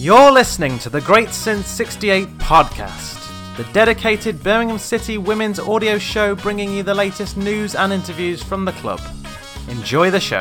You're 0.00 0.30
listening 0.30 0.78
to 0.78 0.90
the 0.90 1.00
Great 1.00 1.30
Since 1.30 1.66
68 1.66 2.28
podcast, 2.38 3.56
the 3.56 3.64
dedicated 3.72 4.40
Birmingham 4.44 4.78
City 4.78 5.18
women's 5.18 5.58
audio 5.58 5.98
show 5.98 6.36
bringing 6.36 6.72
you 6.72 6.84
the 6.84 6.94
latest 6.94 7.36
news 7.36 7.74
and 7.74 7.92
interviews 7.92 8.40
from 8.40 8.64
the 8.64 8.70
club. 8.74 9.00
Enjoy 9.68 10.08
the 10.08 10.20
show. 10.20 10.38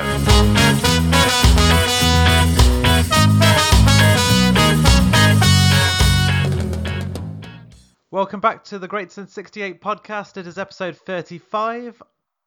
Welcome 8.12 8.40
back 8.40 8.64
to 8.66 8.78
the 8.78 8.88
Great 8.88 9.12
Since 9.12 9.34
68 9.34 9.82
podcast. 9.82 10.38
It 10.38 10.46
is 10.46 10.60
episode 10.60 10.96
35. 10.96 12.04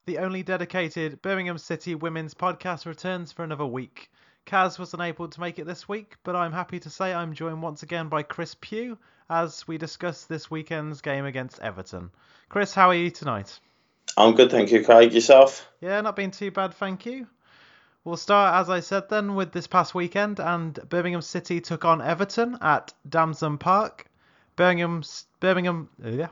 The 0.06 0.18
only 0.18 0.44
dedicated 0.44 1.20
Birmingham 1.22 1.58
City 1.58 1.96
women's 1.96 2.34
podcast 2.34 2.86
returns 2.86 3.32
for 3.32 3.42
another 3.42 3.66
week. 3.66 4.12
Kaz 4.50 4.80
was 4.80 4.94
unable 4.94 5.28
to 5.28 5.40
make 5.40 5.60
it 5.60 5.64
this 5.64 5.88
week, 5.88 6.16
but 6.24 6.34
I'm 6.34 6.52
happy 6.52 6.80
to 6.80 6.90
say 6.90 7.14
I'm 7.14 7.34
joined 7.34 7.62
once 7.62 7.84
again 7.84 8.08
by 8.08 8.24
Chris 8.24 8.56
Pugh 8.60 8.98
as 9.28 9.68
we 9.68 9.78
discuss 9.78 10.24
this 10.24 10.50
weekend's 10.50 11.02
game 11.02 11.24
against 11.24 11.60
Everton. 11.60 12.10
Chris, 12.48 12.74
how 12.74 12.88
are 12.88 12.94
you 12.96 13.12
tonight? 13.12 13.60
I'm 14.16 14.34
good, 14.34 14.50
thank 14.50 14.72
you, 14.72 14.84
Craig. 14.84 15.12
Yourself? 15.12 15.68
Yeah, 15.80 16.00
not 16.00 16.16
been 16.16 16.32
too 16.32 16.50
bad, 16.50 16.74
thank 16.74 17.06
you. 17.06 17.28
We'll 18.02 18.16
start, 18.16 18.60
as 18.60 18.68
I 18.68 18.80
said 18.80 19.08
then, 19.08 19.36
with 19.36 19.52
this 19.52 19.68
past 19.68 19.94
weekend, 19.94 20.40
and 20.40 20.76
Birmingham 20.88 21.22
City 21.22 21.60
took 21.60 21.84
on 21.84 22.02
Everton 22.02 22.58
at 22.60 22.92
Damson 23.08 23.56
Park. 23.56 24.06
Birmingham, 24.56 25.04
Birmingham, 25.38 25.88
uh, 26.04 26.08
yeah. 26.08 26.28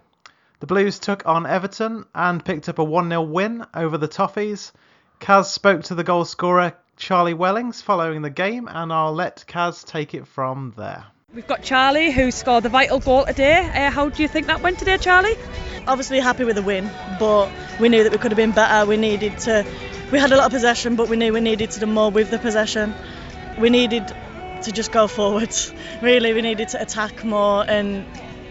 The 0.58 0.66
Blues 0.66 0.98
took 0.98 1.24
on 1.24 1.46
Everton 1.46 2.04
and 2.16 2.44
picked 2.44 2.68
up 2.68 2.80
a 2.80 2.84
1 2.84 3.10
0 3.10 3.22
win 3.22 3.64
over 3.74 3.96
the 3.96 4.08
Toffees. 4.08 4.72
Kaz 5.20 5.44
spoke 5.44 5.84
to 5.84 5.94
the 5.94 6.02
goal 6.02 6.24
scorer 6.24 6.74
Charlie 6.98 7.32
Wellings 7.32 7.80
following 7.80 8.22
the 8.22 8.30
game, 8.30 8.68
and 8.68 8.92
I'll 8.92 9.14
let 9.14 9.44
Kaz 9.46 9.86
take 9.86 10.14
it 10.14 10.26
from 10.26 10.74
there. 10.76 11.04
We've 11.32 11.46
got 11.46 11.62
Charlie 11.62 12.10
who 12.10 12.32
scored 12.32 12.64
the 12.64 12.68
vital 12.68 12.98
goal 12.98 13.24
today. 13.24 13.70
Uh, 13.72 13.90
how 13.90 14.08
do 14.08 14.20
you 14.20 14.26
think 14.26 14.48
that 14.48 14.62
went 14.62 14.80
today, 14.80 14.98
Charlie? 14.98 15.36
Obviously 15.86 16.18
happy 16.18 16.42
with 16.42 16.56
the 16.56 16.62
win, 16.62 16.90
but 17.20 17.50
we 17.78 17.88
knew 17.88 18.02
that 18.02 18.10
we 18.10 18.18
could 18.18 18.32
have 18.32 18.36
been 18.36 18.50
better. 18.50 18.84
We 18.84 18.96
needed 18.96 19.38
to. 19.40 19.64
We 20.10 20.18
had 20.18 20.32
a 20.32 20.36
lot 20.36 20.46
of 20.46 20.52
possession, 20.52 20.96
but 20.96 21.08
we 21.08 21.16
knew 21.16 21.32
we 21.32 21.40
needed 21.40 21.70
to 21.70 21.80
do 21.80 21.86
more 21.86 22.10
with 22.10 22.30
the 22.30 22.38
possession. 22.38 22.92
We 23.58 23.70
needed 23.70 24.08
to 24.62 24.72
just 24.72 24.90
go 24.90 25.06
forwards. 25.06 25.72
Really, 26.02 26.32
we 26.32 26.42
needed 26.42 26.68
to 26.70 26.82
attack 26.82 27.24
more 27.24 27.64
and 27.68 28.04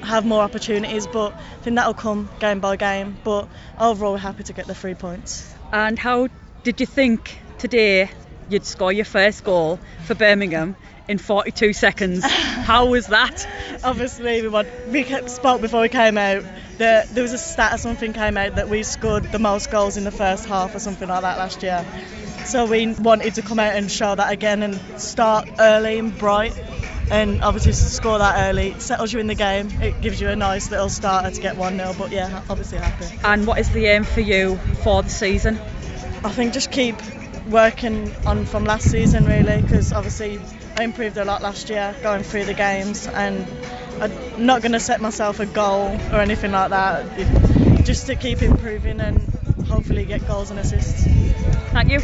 have 0.04 0.26
more 0.26 0.42
opportunities. 0.42 1.06
But 1.06 1.34
I 1.34 1.64
think 1.64 1.76
that'll 1.76 1.94
come 1.94 2.30
game 2.39 2.61
by 2.61 2.78
game. 2.78 3.17
But 3.26 3.50
overall, 3.78 4.14
we're 4.14 4.20
happy 4.20 4.44
to 4.44 4.54
get 4.54 4.67
the 4.67 4.76
three 4.76 4.95
points. 4.95 5.54
And 5.73 6.00
how 6.00 6.30
did 6.64 6.80
you 6.80 6.86
think 6.86 7.39
today 7.58 8.09
you'd 8.50 8.66
score 8.66 8.92
your 8.92 9.06
first 9.06 9.44
goal 9.44 9.80
for 10.06 10.16
Birmingham 10.16 10.76
in 11.08 11.17
42 11.17 11.73
seconds. 11.73 12.23
How 12.23 12.88
was 12.88 13.08
that? 13.08 13.48
Obviously, 13.84 14.42
we, 14.42 14.48
want, 14.48 14.67
we 14.89 15.04
spoke 15.28 15.62
before 15.62 15.81
we 15.81 15.89
came 15.89 16.17
out 16.17 16.44
that 16.78 17.09
there 17.09 17.23
was 17.23 17.34
a 17.34 17.38
stat 17.38 17.73
or 17.73 17.78
something 17.78 18.14
came 18.14 18.38
out 18.38 18.56
that 18.56 18.70
we 18.70 18.84
scored 18.84 19.23
the 19.31 19.39
most 19.39 19.72
goals 19.72 19.98
in 19.98 20.04
the 20.04 20.12
first 20.12 20.45
half 20.45 20.76
or 20.76 20.80
something 20.80 21.08
like 21.08 21.22
that 21.22 21.38
last 21.38 21.64
year. 21.64 21.86
So 22.45 22.66
we 22.66 22.94
wanted 22.94 23.36
to 23.36 23.42
come 23.42 23.59
out 23.59 23.76
and 23.76 23.92
show 23.92 24.16
that 24.16 24.31
again 24.31 24.64
and 24.64 24.80
start 25.00 25.50
early 25.59 25.98
and 25.98 26.17
bright. 26.17 26.58
And 27.09 27.42
obviously 27.42 27.72
score 27.72 28.20
that 28.20 28.50
early 28.50 28.72
it 28.72 28.82
settles 28.82 29.14
you 29.14 29.20
in 29.20 29.28
the 29.28 29.36
game. 29.36 29.70
It 29.82 30.02
gives 30.02 30.20
you 30.20 30.28
a 30.28 30.36
nice 30.36 30.70
little 30.72 30.89
starter 30.89 31.32
to 31.32 31.42
get 31.42 31.56
1-0. 31.56 31.98
But 31.98 32.11
yeah, 32.11 32.44
obviously 32.50 32.80
happy. 32.80 33.17
And 33.23 33.48
what 33.48 33.59
is 33.59 33.70
the 33.70 33.86
aim 33.86 34.04
for 34.04 34.22
you 34.22 34.58
for 34.84 35.04
the 35.04 35.09
season? 35.09 35.58
I 36.23 36.32
think 36.32 36.54
just 36.54 36.72
keep 36.72 36.98
working 37.50 38.14
on 38.26 38.45
from 38.45 38.66
last 38.66 38.90
season 38.90 39.26
really 39.26 39.62
because 39.62 39.94
obviously 39.94 40.40
I 40.76 40.84
improved 40.84 41.17
a 41.17 41.26
lot 41.26 41.42
last 41.42 41.70
year 41.70 41.95
going 42.04 42.23
through 42.23 42.45
the 42.45 42.54
games 42.54 43.08
and 43.08 43.45
I'm 44.02 44.45
not 44.45 44.62
going 44.62 44.73
to 44.73 44.80
set 44.80 45.02
myself 45.02 45.39
a 45.39 45.45
goal 45.45 45.98
or 46.12 46.20
anything 46.20 46.52
like 46.52 46.70
that 46.70 47.86
just 47.86 48.08
to 48.08 48.16
keep 48.16 48.42
improving 48.42 49.00
and 49.00 49.20
hopefully 49.66 50.06
get 50.06 50.27
goals 50.27 50.52
and 50.52 50.60
assists. 50.60 51.04
Thank 51.72 51.89
you. 51.89 51.99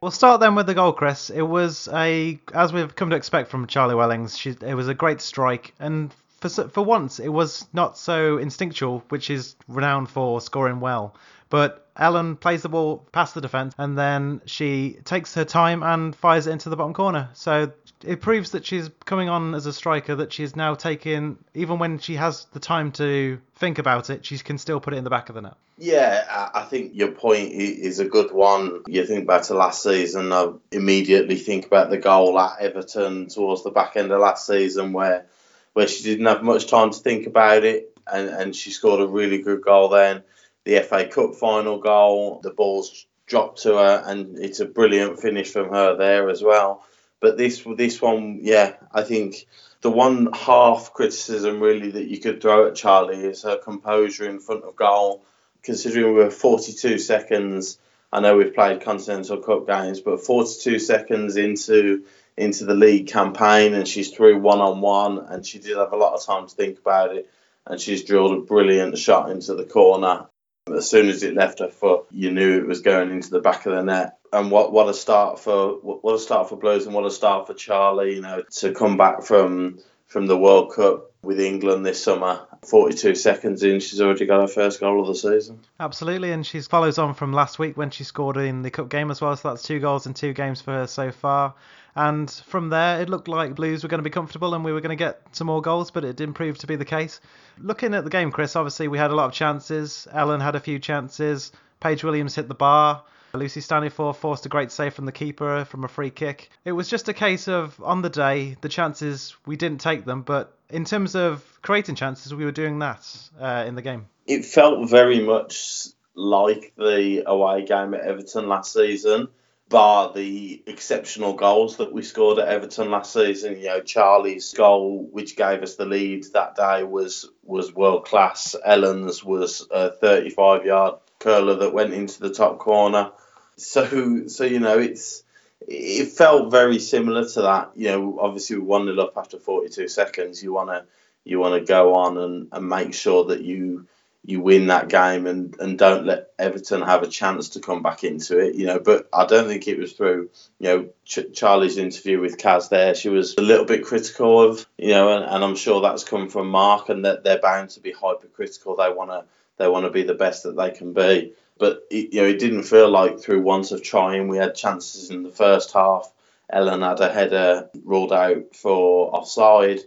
We'll 0.00 0.10
start 0.10 0.40
then 0.40 0.54
with 0.54 0.66
the 0.66 0.74
goal, 0.74 0.92
Chris. 0.92 1.30
It 1.30 1.42
was 1.42 1.88
a, 1.92 2.40
as 2.52 2.72
we've 2.72 2.94
come 2.94 3.10
to 3.10 3.16
expect 3.16 3.50
from 3.50 3.66
Charlie 3.66 3.94
Wellings, 3.94 4.36
she, 4.36 4.50
it 4.60 4.74
was 4.74 4.88
a 4.88 4.94
great 4.94 5.20
strike, 5.20 5.74
and 5.78 6.12
for 6.40 6.48
for 6.48 6.84
once 6.84 7.20
it 7.20 7.28
was 7.28 7.66
not 7.72 7.96
so 7.96 8.38
instinctual, 8.38 9.04
which 9.10 9.30
is 9.30 9.54
renowned 9.68 10.10
for 10.10 10.40
scoring 10.40 10.80
well. 10.80 11.14
But 11.52 11.86
Ellen 11.98 12.36
plays 12.36 12.62
the 12.62 12.70
ball 12.70 13.06
past 13.12 13.34
the 13.34 13.42
defence 13.42 13.74
and 13.76 13.98
then 13.98 14.40
she 14.46 14.96
takes 15.04 15.34
her 15.34 15.44
time 15.44 15.82
and 15.82 16.16
fires 16.16 16.46
it 16.46 16.52
into 16.52 16.70
the 16.70 16.76
bottom 16.76 16.94
corner. 16.94 17.28
So 17.34 17.72
it 18.02 18.22
proves 18.22 18.52
that 18.52 18.64
she's 18.64 18.88
coming 19.04 19.28
on 19.28 19.54
as 19.54 19.66
a 19.66 19.72
striker, 19.74 20.14
that 20.14 20.32
she's 20.32 20.56
now 20.56 20.74
taken, 20.74 21.36
even 21.52 21.78
when 21.78 21.98
she 21.98 22.14
has 22.14 22.46
the 22.54 22.58
time 22.58 22.90
to 22.92 23.38
think 23.56 23.78
about 23.78 24.08
it, 24.08 24.24
she 24.24 24.38
can 24.38 24.56
still 24.56 24.80
put 24.80 24.94
it 24.94 24.96
in 24.96 25.04
the 25.04 25.10
back 25.10 25.28
of 25.28 25.34
the 25.34 25.42
net. 25.42 25.56
Yeah, 25.76 26.48
I 26.54 26.62
think 26.62 26.92
your 26.94 27.10
point 27.10 27.52
is 27.52 27.98
a 27.98 28.06
good 28.06 28.32
one. 28.32 28.84
You 28.86 29.04
think 29.04 29.26
back 29.26 29.42
to 29.42 29.54
last 29.54 29.82
season, 29.82 30.32
I 30.32 30.52
immediately 30.70 31.36
think 31.36 31.66
about 31.66 31.90
the 31.90 31.98
goal 31.98 32.40
at 32.40 32.60
Everton 32.60 33.28
towards 33.28 33.62
the 33.62 33.70
back 33.70 33.96
end 33.96 34.10
of 34.10 34.20
last 34.20 34.46
season 34.46 34.94
where 34.94 35.26
where 35.74 35.86
she 35.86 36.02
didn't 36.02 36.24
have 36.24 36.42
much 36.42 36.66
time 36.66 36.92
to 36.92 36.98
think 36.98 37.26
about 37.26 37.64
it 37.64 37.94
and, 38.10 38.30
and 38.30 38.56
she 38.56 38.70
scored 38.70 39.00
a 39.00 39.06
really 39.06 39.42
good 39.42 39.60
goal 39.60 39.90
then 39.90 40.22
the 40.64 40.80
FA 40.80 41.06
Cup 41.06 41.34
final 41.34 41.78
goal. 41.78 42.40
The 42.42 42.50
ball's 42.50 43.06
dropped 43.26 43.62
to 43.62 43.74
her, 43.74 44.02
and 44.06 44.38
it's 44.38 44.60
a 44.60 44.66
brilliant 44.66 45.20
finish 45.20 45.50
from 45.50 45.70
her 45.70 45.96
there 45.96 46.28
as 46.28 46.42
well. 46.42 46.84
But 47.20 47.38
this 47.38 47.64
this 47.76 48.02
one, 48.02 48.40
yeah, 48.42 48.74
I 48.92 49.02
think 49.02 49.46
the 49.80 49.90
one 49.90 50.32
half 50.32 50.92
criticism 50.92 51.60
really 51.60 51.92
that 51.92 52.08
you 52.08 52.18
could 52.18 52.40
throw 52.40 52.68
at 52.68 52.74
Charlie 52.74 53.24
is 53.24 53.42
her 53.42 53.56
composure 53.56 54.28
in 54.28 54.40
front 54.40 54.64
of 54.64 54.76
goal. 54.76 55.24
Considering 55.62 56.14
we're 56.14 56.30
42 56.30 56.98
seconds, 56.98 57.78
I 58.12 58.20
know 58.20 58.36
we've 58.36 58.54
played 58.54 58.80
Continental 58.82 59.38
Cup 59.38 59.66
games, 59.66 60.00
but 60.00 60.24
42 60.24 60.78
seconds 60.80 61.36
into 61.36 62.04
into 62.36 62.64
the 62.64 62.74
league 62.74 63.08
campaign, 63.08 63.74
and 63.74 63.86
she's 63.86 64.10
through 64.10 64.38
one 64.38 64.60
on 64.60 64.80
one, 64.80 65.18
and 65.18 65.46
she 65.46 65.58
did 65.58 65.76
have 65.76 65.92
a 65.92 65.96
lot 65.96 66.14
of 66.14 66.24
time 66.24 66.48
to 66.48 66.54
think 66.54 66.78
about 66.78 67.14
it, 67.14 67.30
and 67.66 67.80
she's 67.80 68.04
drilled 68.04 68.32
a 68.32 68.40
brilliant 68.40 68.98
shot 68.98 69.30
into 69.30 69.54
the 69.54 69.64
corner. 69.64 70.26
As 70.68 70.88
soon 70.88 71.08
as 71.08 71.22
it 71.22 71.34
left 71.34 71.58
her 71.58 71.68
foot, 71.68 72.06
you 72.10 72.30
knew 72.30 72.58
it 72.58 72.66
was 72.66 72.80
going 72.80 73.10
into 73.10 73.30
the 73.30 73.40
back 73.40 73.66
of 73.66 73.74
the 73.74 73.82
net. 73.82 74.18
And 74.32 74.50
what, 74.50 74.72
what 74.72 74.88
a 74.88 74.94
start 74.94 75.40
for 75.40 75.74
what 75.80 76.14
a 76.14 76.18
start 76.18 76.48
for 76.48 76.56
Blues 76.56 76.86
and 76.86 76.94
what 76.94 77.04
a 77.04 77.10
start 77.10 77.46
for 77.46 77.54
Charlie. 77.54 78.14
You 78.16 78.22
know, 78.22 78.42
to 78.42 78.72
come 78.72 78.96
back 78.96 79.22
from 79.22 79.80
from 80.06 80.26
the 80.26 80.38
World 80.38 80.72
Cup 80.74 81.10
with 81.22 81.40
England 81.40 81.84
this 81.84 82.02
summer. 82.02 82.46
42 82.64 83.16
seconds 83.16 83.62
in, 83.62 83.80
she's 83.80 84.00
already 84.00 84.24
got 84.24 84.40
her 84.40 84.46
first 84.46 84.80
goal 84.80 85.00
of 85.00 85.08
the 85.08 85.14
season. 85.14 85.58
Absolutely, 85.80 86.30
and 86.30 86.46
she 86.46 86.60
follows 86.60 86.96
on 86.96 87.14
from 87.14 87.32
last 87.32 87.58
week 87.58 87.76
when 87.76 87.90
she 87.90 88.04
scored 88.04 88.36
in 88.36 88.62
the 88.62 88.70
cup 88.70 88.88
game 88.88 89.10
as 89.10 89.20
well. 89.20 89.36
So 89.36 89.50
that's 89.50 89.62
two 89.62 89.80
goals 89.80 90.06
in 90.06 90.14
two 90.14 90.32
games 90.32 90.60
for 90.60 90.72
her 90.72 90.86
so 90.86 91.10
far. 91.10 91.54
And 91.94 92.30
from 92.30 92.70
there, 92.70 93.02
it 93.02 93.08
looked 93.08 93.28
like 93.28 93.54
Blues 93.54 93.82
were 93.82 93.88
going 93.88 93.98
to 93.98 94.04
be 94.04 94.10
comfortable 94.10 94.54
and 94.54 94.64
we 94.64 94.72
were 94.72 94.80
going 94.80 94.96
to 94.96 95.04
get 95.04 95.20
some 95.32 95.48
more 95.48 95.60
goals, 95.60 95.90
but 95.90 96.04
it 96.04 96.16
didn't 96.16 96.34
prove 96.34 96.56
to 96.58 96.66
be 96.66 96.76
the 96.76 96.84
case. 96.84 97.20
Looking 97.58 97.94
at 97.94 98.04
the 98.04 98.10
game, 98.10 98.30
Chris, 98.30 98.56
obviously 98.56 98.88
we 98.88 98.96
had 98.96 99.10
a 99.10 99.14
lot 99.14 99.26
of 99.26 99.32
chances. 99.32 100.08
Ellen 100.10 100.40
had 100.40 100.54
a 100.54 100.60
few 100.60 100.78
chances. 100.78 101.52
Paige 101.80 102.04
Williams 102.04 102.34
hit 102.34 102.48
the 102.48 102.54
bar. 102.54 103.02
Lucy 103.34 103.60
Staniforth 103.60 104.16
forced 104.16 104.46
a 104.46 104.48
great 104.48 104.70
save 104.70 104.94
from 104.94 105.06
the 105.06 105.12
keeper 105.12 105.64
from 105.64 105.84
a 105.84 105.88
free 105.88 106.10
kick. 106.10 106.50
It 106.64 106.72
was 106.72 106.88
just 106.88 107.08
a 107.08 107.14
case 107.14 107.48
of, 107.48 107.80
on 107.82 108.02
the 108.02 108.10
day, 108.10 108.56
the 108.60 108.68
chances, 108.68 109.34
we 109.46 109.56
didn't 109.56 109.80
take 109.80 110.04
them, 110.04 110.22
but 110.22 110.54
in 110.72 110.84
terms 110.84 111.14
of 111.14 111.44
creating 111.62 111.94
chances, 111.94 112.34
we 112.34 112.44
were 112.44 112.52
doing 112.52 112.80
that 112.80 113.06
uh, 113.40 113.64
in 113.66 113.74
the 113.74 113.82
game. 113.82 114.06
It 114.26 114.44
felt 114.44 114.88
very 114.88 115.20
much 115.20 115.88
like 116.14 116.72
the 116.76 117.24
away 117.26 117.64
game 117.64 117.94
at 117.94 118.00
Everton 118.00 118.48
last 118.48 118.72
season 118.72 119.28
bar 119.72 120.12
the 120.12 120.62
exceptional 120.66 121.32
goals 121.32 121.78
that 121.78 121.92
we 121.92 122.02
scored 122.02 122.38
at 122.38 122.46
Everton 122.46 122.90
last 122.90 123.12
season. 123.12 123.58
You 123.58 123.66
know, 123.66 123.80
Charlie's 123.80 124.52
goal, 124.52 125.08
which 125.10 125.34
gave 125.34 125.62
us 125.62 125.74
the 125.74 125.86
lead 125.86 126.24
that 126.34 126.54
day, 126.54 126.84
was 126.84 127.28
was 127.42 127.74
world 127.74 128.04
class. 128.04 128.54
Ellen's 128.64 129.24
was 129.24 129.66
a 129.70 129.90
35 129.90 130.66
yard 130.66 130.94
curler 131.18 131.56
that 131.56 131.74
went 131.74 131.94
into 131.94 132.20
the 132.20 132.32
top 132.32 132.58
corner. 132.58 133.10
So, 133.56 134.26
so 134.28 134.44
you 134.44 134.60
know, 134.60 134.78
it's 134.78 135.24
it 135.68 136.06
felt 136.06 136.50
very 136.50 136.78
similar 136.78 137.28
to 137.28 137.42
that. 137.42 137.70
You 137.74 137.88
know, 137.88 138.18
obviously 138.20 138.56
we 138.56 138.62
one 138.62 138.86
0 138.86 138.98
up 138.98 139.16
after 139.16 139.38
42 139.38 139.88
seconds. 139.88 140.42
You 140.42 140.52
wanna 140.52 140.86
you 141.24 141.38
wanna 141.38 141.60
go 141.60 141.94
on 141.94 142.18
and, 142.18 142.48
and 142.52 142.68
make 142.68 142.94
sure 142.94 143.26
that 143.26 143.42
you 143.42 143.86
you 144.24 144.40
win 144.40 144.68
that 144.68 144.88
game 144.88 145.26
and, 145.26 145.58
and 145.58 145.76
don't 145.76 146.06
let 146.06 146.28
Everton 146.38 146.80
have 146.82 147.02
a 147.02 147.08
chance 147.08 147.50
to 147.50 147.60
come 147.60 147.82
back 147.82 148.04
into 148.04 148.38
it, 148.38 148.54
you 148.54 148.66
know. 148.66 148.78
But 148.78 149.08
I 149.12 149.26
don't 149.26 149.48
think 149.48 149.66
it 149.66 149.78
was 149.78 149.94
through, 149.94 150.30
you 150.60 150.68
know, 150.68 150.88
Ch- 151.04 151.34
Charlie's 151.34 151.76
interview 151.76 152.20
with 152.20 152.38
Kaz 152.38 152.68
there. 152.68 152.94
She 152.94 153.08
was 153.08 153.34
a 153.36 153.42
little 153.42 153.64
bit 153.64 153.84
critical 153.84 154.40
of, 154.40 154.64
you 154.78 154.90
know, 154.90 155.16
and, 155.16 155.24
and 155.24 155.44
I'm 155.44 155.56
sure 155.56 155.80
that's 155.80 156.04
come 156.04 156.28
from 156.28 156.48
Mark 156.50 156.88
and 156.88 157.04
that 157.04 157.24
they're 157.24 157.40
bound 157.40 157.70
to 157.70 157.80
be 157.80 157.90
hypercritical. 157.90 158.76
They 158.76 158.90
want 158.90 159.10
to 159.10 159.24
they 159.58 159.68
want 159.68 159.86
to 159.86 159.90
be 159.90 160.04
the 160.04 160.14
best 160.14 160.44
that 160.44 160.56
they 160.56 160.70
can 160.70 160.92
be. 160.92 161.34
But 161.62 161.86
it, 161.90 162.12
you 162.12 162.20
know, 162.20 162.26
it 162.26 162.40
didn't 162.40 162.64
feel 162.64 162.90
like 162.90 163.20
through 163.20 163.40
once 163.40 163.70
of 163.70 163.84
trying 163.84 164.26
we 164.26 164.36
had 164.36 164.56
chances 164.56 165.10
in 165.10 165.22
the 165.22 165.30
first 165.30 165.72
half. 165.72 166.12
Ellen 166.50 166.82
had 166.82 166.98
a 166.98 167.08
header 167.08 167.70
ruled 167.84 168.12
out 168.12 168.56
for 168.56 169.14
offside. 169.14 169.78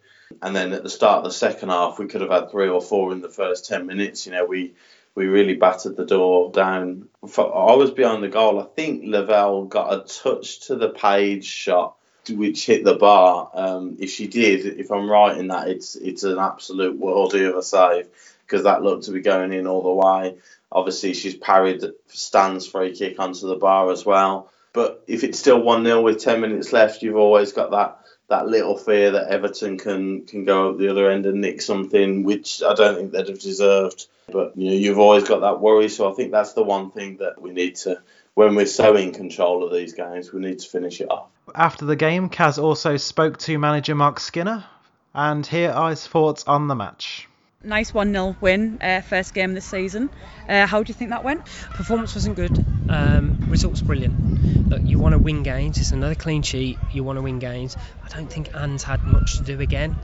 And 0.42 0.56
then 0.56 0.72
at 0.72 0.84
the 0.84 0.90
start 0.90 1.18
of 1.18 1.24
the 1.26 1.32
second 1.32 1.68
half, 1.68 2.00
we 2.00 2.08
could 2.08 2.22
have 2.22 2.32
had 2.32 2.50
three 2.50 2.70
or 2.70 2.80
four 2.80 3.12
in 3.12 3.20
the 3.20 3.28
first 3.28 3.68
10 3.68 3.88
minutes. 3.88 4.26
You 4.26 4.32
know, 4.32 4.46
we 4.46 4.74
we 5.16 5.26
really 5.26 5.56
battered 5.56 5.98
the 5.98 6.06
door 6.06 6.50
down. 6.50 7.10
I 7.22 7.76
was 7.76 7.92
behind 7.92 8.24
the 8.24 8.30
goal. 8.30 8.62
I 8.62 8.68
think 8.74 9.04
Levell 9.04 9.66
got 9.66 9.94
a 9.94 10.08
touch 10.08 10.68
to 10.68 10.78
the 10.78 10.92
Paige 10.92 11.44
shot, 11.44 11.98
which 12.30 12.66
hit 12.66 12.86
the 12.86 12.96
bar. 12.96 13.52
Um, 13.54 13.98
if 14.00 14.12
she 14.12 14.28
did, 14.28 14.80
if 14.80 14.92
I'm 14.92 15.12
right 15.12 15.38
in 15.38 15.50
that, 15.50 15.68
it's 15.68 15.98
it's 15.98 16.24
an 16.24 16.40
absolute 16.40 16.98
worldie 16.98 17.50
of 17.50 17.58
a 17.58 17.64
save 17.64 18.08
because 18.46 18.64
that 18.64 18.84
looked 18.84 19.06
to 19.06 19.12
be 19.12 19.22
going 19.22 19.52
in 19.52 19.68
all 19.68 19.84
the 19.84 20.08
way. 20.08 20.38
Obviously, 20.72 21.14
she's 21.14 21.36
parried 21.36 21.84
Stan's 22.08 22.68
free 22.68 22.96
kick 22.96 23.20
onto 23.20 23.48
the 23.48 23.56
bar 23.56 23.92
as 23.92 24.06
well. 24.06 24.52
But 24.74 25.04
if 25.08 25.24
it's 25.24 25.40
still 25.40 25.62
1 25.62 25.86
0 25.86 26.02
with 26.02 26.20
10 26.20 26.42
minutes 26.42 26.74
left, 26.74 27.02
you've 27.02 27.16
always 27.16 27.54
got 27.54 27.72
that 27.72 28.00
that 28.28 28.48
little 28.48 28.76
fear 28.76 29.12
that 29.12 29.30
Everton 29.30 29.78
can 29.78 30.26
can 30.26 30.46
go 30.46 30.72
up 30.72 30.78
the 30.78 30.90
other 30.90 31.10
end 31.10 31.26
and 31.26 31.42
nick 31.42 31.62
something, 31.62 32.24
which 32.24 32.64
I 32.64 32.74
don't 32.74 32.96
think 32.96 33.12
they'd 33.12 33.30
have 33.30 33.40
deserved. 33.40 34.08
But 34.32 34.58
you 34.58 34.70
know, 34.70 34.76
you've 34.76 35.00
always 35.00 35.24
got 35.24 35.42
that 35.42 35.62
worry. 35.62 35.90
So 35.90 36.12
I 36.12 36.14
think 36.14 36.32
that's 36.32 36.54
the 36.54 36.64
one 36.64 36.92
thing 36.92 37.18
that 37.18 37.42
we 37.42 37.52
need 37.52 37.76
to, 37.78 38.02
when 38.34 38.56
we're 38.56 38.66
so 38.66 38.96
in 38.96 39.14
control 39.14 39.64
of 39.64 39.72
these 39.72 39.94
games, 39.94 40.34
we 40.34 40.42
need 40.42 40.60
to 40.60 40.68
finish 40.68 41.00
it 41.00 41.10
off. 41.12 41.28
After 41.54 41.86
the 41.86 41.96
game, 41.96 42.30
Kaz 42.30 42.62
also 42.62 42.98
spoke 42.98 43.38
to 43.40 43.58
manager 43.60 43.96
Mark 43.96 44.20
Skinner, 44.20 44.66
and 45.14 45.46
here 45.46 45.72
are 45.72 45.92
his 45.92 46.06
thoughts 46.06 46.44
on 46.48 46.68
the 46.68 46.76
match 46.76 47.30
nice 47.66 47.94
1 47.94 48.12
0 48.12 48.36
win, 48.42 48.78
uh, 48.82 49.02
first 49.02 49.34
game 49.34 49.54
this 49.54 49.66
season. 49.66 50.10
Uh, 50.48 50.66
how 50.66 50.84
do 50.84 50.90
you 50.90 50.94
think 50.94 51.10
that 51.10 51.24
went? 51.24 51.46
Performance 51.74 52.16
wasn't 52.16 52.36
good, 52.36 52.66
um, 52.90 53.38
results 53.50 53.82
brilliant. 53.82 54.70
Look, 54.70 54.82
you 54.84 55.00
want 55.00 55.14
to 55.14 55.20
win 55.20 55.44
games, 55.44 55.78
it's 55.78 55.92
another 55.92 56.16
clean 56.16 56.42
sheet, 56.42 56.78
you 56.94 57.04
want 57.04 57.18
to 57.18 57.22
win 57.22 57.40
games. 57.40 57.76
I 58.04 58.10
don't 58.10 58.32
think 58.32 58.56
Ann's 58.56 58.84
had 58.84 59.04
much 59.06 59.38
to 59.38 59.44
do 59.44 59.60
again. 59.60 59.96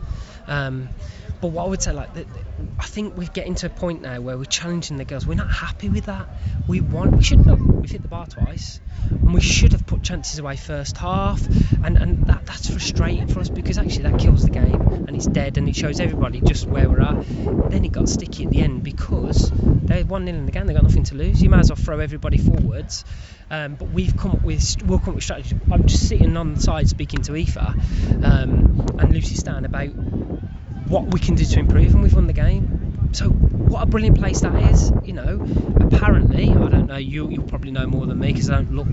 Um, 0.47 0.89
but 1.41 1.47
what 1.47 1.65
I 1.65 1.69
would 1.69 1.81
say, 1.81 1.91
like, 1.91 2.09
I 2.79 2.85
think 2.85 3.17
we're 3.17 3.27
getting 3.27 3.55
to 3.55 3.65
a 3.65 3.69
point 3.69 4.03
now 4.03 4.21
where 4.21 4.38
we're 4.38 4.45
challenging 4.45 4.97
the 4.97 5.05
girls. 5.05 5.25
We're 5.25 5.33
not 5.33 5.51
happy 5.51 5.89
with 5.89 6.05
that. 6.05 6.29
We 6.67 6.81
want, 6.81 7.17
we 7.17 7.23
should 7.23 7.45
have. 7.47 7.59
we've 7.59 7.89
hit 7.89 8.03
the 8.03 8.07
bar 8.07 8.27
twice, 8.27 8.79
and 9.09 9.33
we 9.33 9.41
should 9.41 9.71
have 9.73 9.88
put 9.88 10.03
chances 10.03 10.38
away 10.38 10.55
first 10.55 10.97
half, 10.97 11.43
and 11.83 11.97
and 11.97 12.25
that 12.27 12.45
that's 12.45 12.69
frustrating 12.69 13.27
for 13.27 13.39
us 13.39 13.49
because 13.49 13.79
actually 13.79 14.03
that 14.03 14.19
kills 14.19 14.43
the 14.43 14.51
game 14.51 14.81
and 15.07 15.15
it's 15.15 15.25
dead 15.25 15.57
and 15.57 15.67
it 15.67 15.75
shows 15.75 15.99
everybody 15.99 16.41
just 16.41 16.67
where 16.67 16.88
we're 16.88 17.01
at. 17.01 17.25
Then 17.71 17.85
it 17.85 17.91
got 17.91 18.07
sticky 18.07 18.45
at 18.45 18.51
the 18.51 18.61
end 18.61 18.83
because 18.83 19.51
they're 19.55 20.05
one 20.05 20.25
0 20.25 20.38
in 20.38 20.45
the 20.45 20.51
game. 20.51 20.67
They 20.67 20.73
got 20.73 20.83
nothing 20.83 21.03
to 21.05 21.15
lose. 21.15 21.41
You 21.41 21.49
might 21.49 21.61
as 21.61 21.69
well 21.69 21.77
throw 21.77 21.99
everybody 21.99 22.38
forwards. 22.38 23.03
Um, 23.49 23.75
but 23.75 23.89
we've 23.89 24.15
come 24.15 24.31
up 24.31 24.43
with 24.43 24.77
we'll 24.85 24.99
come 24.99 25.09
up 25.09 25.15
with 25.15 25.23
strategy. 25.23 25.59
I'm 25.71 25.88
just 25.88 26.07
sitting 26.07 26.38
on 26.38 26.53
the 26.53 26.61
side 26.61 26.88
speaking 26.88 27.23
to 27.23 27.33
Aoife 27.33 27.57
um, 27.57 28.85
and 28.99 29.11
Lucy 29.11 29.35
Stan 29.35 29.65
about 29.65 29.89
what 30.91 31.11
we 31.13 31.19
can 31.19 31.35
do 31.35 31.45
to 31.45 31.59
improve, 31.59 31.93
and 31.93 32.03
we've 32.03 32.13
won 32.13 32.27
the 32.27 32.33
game. 32.33 33.09
So 33.13 33.29
what 33.29 33.83
a 33.83 33.85
brilliant 33.85 34.19
place 34.19 34.41
that 34.41 34.55
is. 34.71 34.91
You 35.03 35.13
know, 35.13 35.47
apparently, 35.79 36.49
I 36.49 36.67
don't 36.69 36.88
know. 36.88 36.97
You 36.97 37.29
you'll 37.29 37.47
probably 37.47 37.71
know 37.71 37.88
more 37.88 38.05
than 38.05 38.19
me 38.19 38.27
because 38.27 38.49
I 38.49 38.55
don't 38.55 38.73
look 38.73 38.88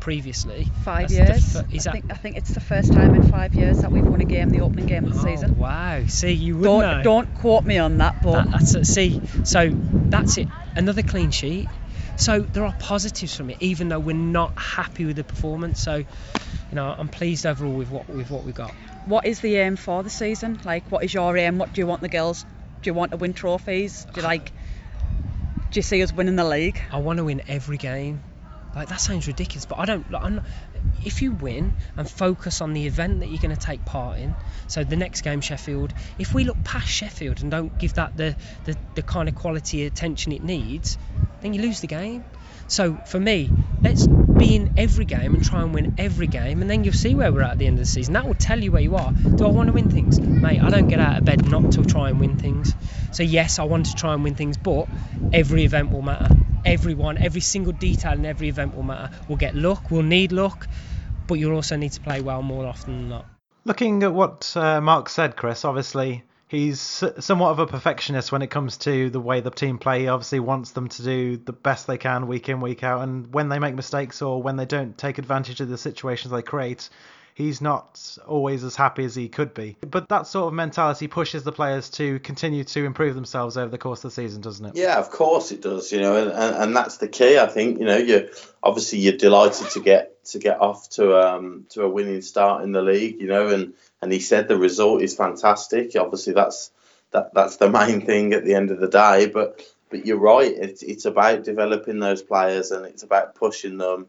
previously. 0.00 0.68
Five 0.84 1.10
years. 1.10 1.52
Fir- 1.52 1.58
I, 1.58 1.62
that... 1.62 1.92
think, 1.92 2.04
I 2.10 2.14
think 2.14 2.36
it's 2.36 2.54
the 2.54 2.60
first 2.60 2.92
time 2.92 3.14
in 3.14 3.28
five 3.28 3.54
years 3.54 3.80
that 3.80 3.90
we've 3.90 4.06
won 4.06 4.20
a 4.20 4.24
game, 4.24 4.50
the 4.50 4.60
opening 4.60 4.86
game 4.86 5.04
of 5.04 5.14
the 5.14 5.20
oh, 5.20 5.24
season. 5.24 5.58
Wow. 5.58 6.04
See, 6.06 6.32
you 6.32 6.62
don't, 6.62 6.80
know. 6.80 7.02
Don't 7.02 7.34
quote 7.34 7.64
me 7.64 7.78
on 7.78 7.98
that, 7.98 8.22
but 8.22 8.44
that, 8.44 8.50
that's. 8.52 8.88
See, 8.88 9.20
so 9.44 9.70
that's 9.72 10.38
it. 10.38 10.48
Another 10.74 11.02
clean 11.02 11.30
sheet. 11.30 11.68
So 12.16 12.40
there 12.40 12.64
are 12.64 12.72
positives 12.78 13.36
from 13.36 13.50
it, 13.50 13.58
even 13.60 13.88
though 13.88 13.98
we're 13.98 14.16
not 14.16 14.58
happy 14.58 15.04
with 15.04 15.16
the 15.16 15.24
performance. 15.24 15.80
So, 15.80 16.04
you 16.70 16.76
know, 16.76 16.94
I'm 16.96 17.08
pleased 17.08 17.46
overall 17.46 17.74
with 17.74 17.90
what 17.90 18.08
with 18.08 18.30
what 18.30 18.44
we 18.44 18.52
got 18.52 18.74
what 19.06 19.24
is 19.24 19.40
the 19.40 19.56
aim 19.56 19.76
for 19.76 20.02
the 20.02 20.10
season? 20.10 20.60
Like, 20.64 20.90
what 20.90 21.04
is 21.04 21.14
your 21.14 21.36
aim? 21.36 21.58
What 21.58 21.72
do 21.72 21.80
you 21.80 21.86
want 21.86 22.02
the 22.02 22.08
girls? 22.08 22.44
Do 22.82 22.90
you 22.90 22.94
want 22.94 23.12
to 23.12 23.16
win 23.16 23.32
trophies? 23.32 24.04
Do 24.12 24.20
you 24.20 24.26
like? 24.26 24.52
Do 25.70 25.78
you 25.78 25.82
see 25.82 26.02
us 26.02 26.12
winning 26.12 26.36
the 26.36 26.44
league? 26.44 26.80
I 26.92 26.98
want 26.98 27.18
to 27.18 27.24
win 27.24 27.42
every 27.48 27.78
game. 27.78 28.20
Like 28.74 28.88
that 28.88 29.00
sounds 29.00 29.26
ridiculous, 29.26 29.64
but 29.64 29.78
I 29.78 29.86
don't. 29.86 30.10
Like, 30.10 30.30
not, 30.30 30.44
if 31.04 31.22
you 31.22 31.30
win 31.30 31.72
and 31.96 32.10
focus 32.10 32.60
on 32.60 32.72
the 32.72 32.86
event 32.86 33.20
that 33.20 33.28
you're 33.28 33.40
going 33.40 33.54
to 33.54 33.60
take 33.60 33.84
part 33.84 34.18
in, 34.18 34.34
so 34.66 34.82
the 34.82 34.96
next 34.96 35.22
game 35.22 35.40
Sheffield, 35.40 35.94
if 36.18 36.34
we 36.34 36.44
look 36.44 36.62
past 36.64 36.88
Sheffield 36.88 37.42
and 37.42 37.50
don't 37.50 37.78
give 37.78 37.94
that 37.94 38.16
the, 38.16 38.34
the, 38.64 38.76
the 38.96 39.02
kind 39.02 39.28
of 39.28 39.36
quality 39.36 39.84
attention 39.84 40.32
it 40.32 40.42
needs, 40.42 40.98
then 41.42 41.54
you 41.54 41.62
lose 41.62 41.80
the 41.80 41.86
game. 41.86 42.24
So 42.68 42.96
for 43.06 43.20
me, 43.20 43.50
let's 43.82 44.06
be 44.06 44.56
in 44.56 44.74
every 44.76 45.04
game 45.04 45.34
and 45.34 45.44
try 45.44 45.62
and 45.62 45.72
win 45.72 45.94
every 45.98 46.26
game, 46.26 46.60
and 46.60 46.70
then 46.70 46.84
you'll 46.84 46.94
see 46.94 47.14
where 47.14 47.32
we're 47.32 47.42
at 47.42 47.52
at 47.52 47.58
the 47.58 47.66
end 47.66 47.74
of 47.74 47.84
the 47.84 47.90
season. 47.90 48.14
That 48.14 48.26
will 48.26 48.34
tell 48.34 48.62
you 48.62 48.72
where 48.72 48.82
you 48.82 48.96
are. 48.96 49.12
Do 49.12 49.46
I 49.46 49.48
want 49.48 49.68
to 49.68 49.72
win 49.72 49.90
things, 49.90 50.20
mate? 50.20 50.60
I 50.60 50.70
don't 50.70 50.88
get 50.88 51.00
out 51.00 51.18
of 51.18 51.24
bed 51.24 51.48
not 51.48 51.72
to 51.72 51.84
try 51.84 52.10
and 52.10 52.20
win 52.20 52.36
things. 52.36 52.74
So 53.12 53.22
yes, 53.22 53.58
I 53.58 53.64
want 53.64 53.86
to 53.86 53.94
try 53.94 54.14
and 54.14 54.24
win 54.24 54.34
things, 54.34 54.56
but 54.56 54.88
every 55.32 55.64
event 55.64 55.90
will 55.90 56.02
matter. 56.02 56.34
Everyone, 56.64 57.18
every 57.18 57.40
single 57.40 57.72
detail 57.72 58.12
in 58.12 58.26
every 58.26 58.48
event 58.48 58.74
will 58.74 58.82
matter. 58.82 59.14
We'll 59.28 59.38
get 59.38 59.54
luck. 59.54 59.90
We'll 59.90 60.02
need 60.02 60.32
luck, 60.32 60.68
but 61.26 61.34
you'll 61.34 61.54
also 61.54 61.76
need 61.76 61.92
to 61.92 62.00
play 62.00 62.20
well 62.20 62.42
more 62.42 62.66
often 62.66 62.98
than 62.98 63.08
not. 63.08 63.26
Looking 63.64 64.02
at 64.02 64.12
what 64.12 64.52
uh, 64.56 64.80
Mark 64.80 65.08
said, 65.08 65.36
Chris, 65.36 65.64
obviously 65.64 66.24
he's 66.48 66.80
somewhat 66.80 67.50
of 67.50 67.58
a 67.58 67.66
perfectionist 67.66 68.30
when 68.30 68.42
it 68.42 68.48
comes 68.48 68.76
to 68.78 69.10
the 69.10 69.20
way 69.20 69.40
the 69.40 69.50
team 69.50 69.78
play. 69.78 70.02
He 70.02 70.08
obviously 70.08 70.40
wants 70.40 70.70
them 70.72 70.88
to 70.88 71.02
do 71.02 71.36
the 71.36 71.52
best 71.52 71.86
they 71.86 71.98
can 71.98 72.26
week 72.26 72.48
in, 72.48 72.60
week 72.60 72.82
out. 72.82 73.02
And 73.02 73.32
when 73.32 73.48
they 73.48 73.58
make 73.58 73.74
mistakes 73.74 74.22
or 74.22 74.42
when 74.42 74.56
they 74.56 74.66
don't 74.66 74.96
take 74.96 75.18
advantage 75.18 75.60
of 75.60 75.68
the 75.68 75.78
situations 75.78 76.32
they 76.32 76.42
create, 76.42 76.88
he's 77.36 77.60
not 77.60 78.16
always 78.26 78.64
as 78.64 78.74
happy 78.74 79.04
as 79.04 79.14
he 79.14 79.28
could 79.28 79.52
be. 79.52 79.76
But 79.82 80.08
that 80.08 80.26
sort 80.26 80.46
of 80.48 80.54
mentality 80.54 81.06
pushes 81.06 81.44
the 81.44 81.52
players 81.52 81.90
to 81.90 82.18
continue 82.20 82.64
to 82.64 82.84
improve 82.84 83.14
themselves 83.14 83.58
over 83.58 83.68
the 83.68 83.76
course 83.76 84.02
of 84.04 84.10
the 84.10 84.14
season, 84.14 84.40
doesn't 84.40 84.64
it? 84.64 84.76
Yeah, 84.76 84.98
of 84.98 85.10
course 85.10 85.52
it 85.52 85.60
does. 85.60 85.92
You 85.92 86.00
know, 86.00 86.16
and, 86.16 86.32
and, 86.32 86.74
that's 86.74 86.96
the 86.96 87.08
key. 87.08 87.38
I 87.38 87.46
think 87.46 87.78
you 87.78 87.84
know 87.84 87.98
you 87.98 88.30
obviously 88.62 89.00
you're 89.00 89.18
delighted 89.18 89.68
to 89.72 89.80
get 89.80 90.24
to 90.26 90.38
get 90.38 90.60
off 90.60 90.88
to 90.90 91.14
um 91.20 91.66
to 91.70 91.82
a 91.82 91.88
winning 91.88 92.22
start 92.22 92.64
in 92.64 92.72
the 92.72 92.82
league. 92.82 93.20
You 93.20 93.28
know, 93.28 93.48
and 93.48 93.74
and 94.00 94.10
he 94.10 94.20
said 94.20 94.48
the 94.48 94.56
result 94.56 95.02
is 95.02 95.14
fantastic. 95.14 95.94
Obviously, 95.94 96.32
that's 96.32 96.70
that 97.10 97.34
that's 97.34 97.56
the 97.56 97.68
main 97.68 98.00
thing 98.00 98.32
at 98.32 98.46
the 98.46 98.54
end 98.54 98.70
of 98.70 98.80
the 98.80 98.88
day. 98.88 99.26
But 99.26 99.62
but 99.90 100.06
you're 100.06 100.16
right. 100.16 100.50
It's 100.50 100.82
it's 100.82 101.04
about 101.04 101.44
developing 101.44 101.98
those 101.98 102.22
players 102.22 102.70
and 102.70 102.86
it's 102.86 103.02
about 103.02 103.34
pushing 103.34 103.76
them. 103.76 104.06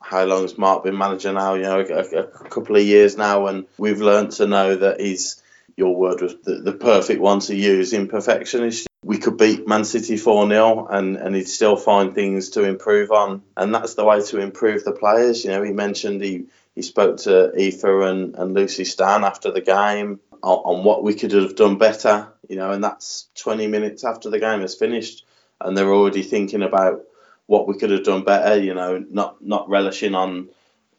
How 0.00 0.24
long's 0.24 0.56
Mark 0.56 0.84
been 0.84 0.96
manager 0.96 1.32
now? 1.32 1.54
You 1.54 1.62
know, 1.62 1.80
a, 1.80 2.18
a 2.18 2.48
couple 2.48 2.76
of 2.76 2.82
years 2.82 3.16
now, 3.16 3.46
and 3.46 3.66
we've 3.78 4.00
learned 4.00 4.32
to 4.32 4.46
know 4.46 4.76
that 4.76 5.00
he's 5.00 5.42
your 5.76 5.94
word 5.94 6.22
was 6.22 6.36
the, 6.42 6.54
the 6.54 6.72
perfect 6.72 7.20
one 7.20 7.40
to 7.40 7.54
use 7.54 7.92
in 7.92 8.08
perfectionist. 8.08 8.88
We 9.04 9.18
could 9.18 9.36
beat 9.36 9.68
Man 9.68 9.84
City 9.84 10.16
4 10.16 10.48
0 10.48 10.86
and, 10.86 11.16
and 11.16 11.36
he'd 11.36 11.48
still 11.48 11.76
find 11.76 12.14
things 12.14 12.50
to 12.50 12.64
improve 12.64 13.12
on. 13.12 13.42
And 13.56 13.74
that's 13.74 13.94
the 13.94 14.04
way 14.04 14.22
to 14.22 14.40
improve 14.40 14.84
the 14.84 14.92
players. 14.92 15.44
You 15.44 15.50
know, 15.50 15.62
he 15.62 15.72
mentioned 15.72 16.22
he 16.22 16.46
he 16.74 16.82
spoke 16.82 17.18
to 17.18 17.52
Aoife 17.58 17.84
and, 17.84 18.34
and 18.36 18.54
Lucy 18.54 18.84
Stan 18.84 19.24
after 19.24 19.50
the 19.50 19.62
game 19.62 20.20
on, 20.42 20.58
on, 20.58 20.84
what 20.84 21.02
we 21.02 21.14
could 21.14 21.32
have 21.32 21.56
done 21.56 21.78
better, 21.78 22.28
you 22.48 22.56
know, 22.56 22.70
and 22.70 22.84
that's 22.84 23.28
20 23.36 23.66
minutes 23.66 24.04
after 24.04 24.28
the 24.28 24.38
game 24.38 24.60
has 24.60 24.74
finished, 24.74 25.24
and 25.58 25.76
they're 25.76 25.92
already 25.92 26.22
thinking 26.22 26.62
about 26.62 27.00
what 27.46 27.68
we 27.68 27.78
could 27.78 27.90
have 27.90 28.04
done 28.04 28.24
better, 28.24 28.58
you 28.58 28.74
know, 28.74 29.04
not 29.10 29.44
not 29.44 29.68
relishing 29.68 30.14
on, 30.14 30.48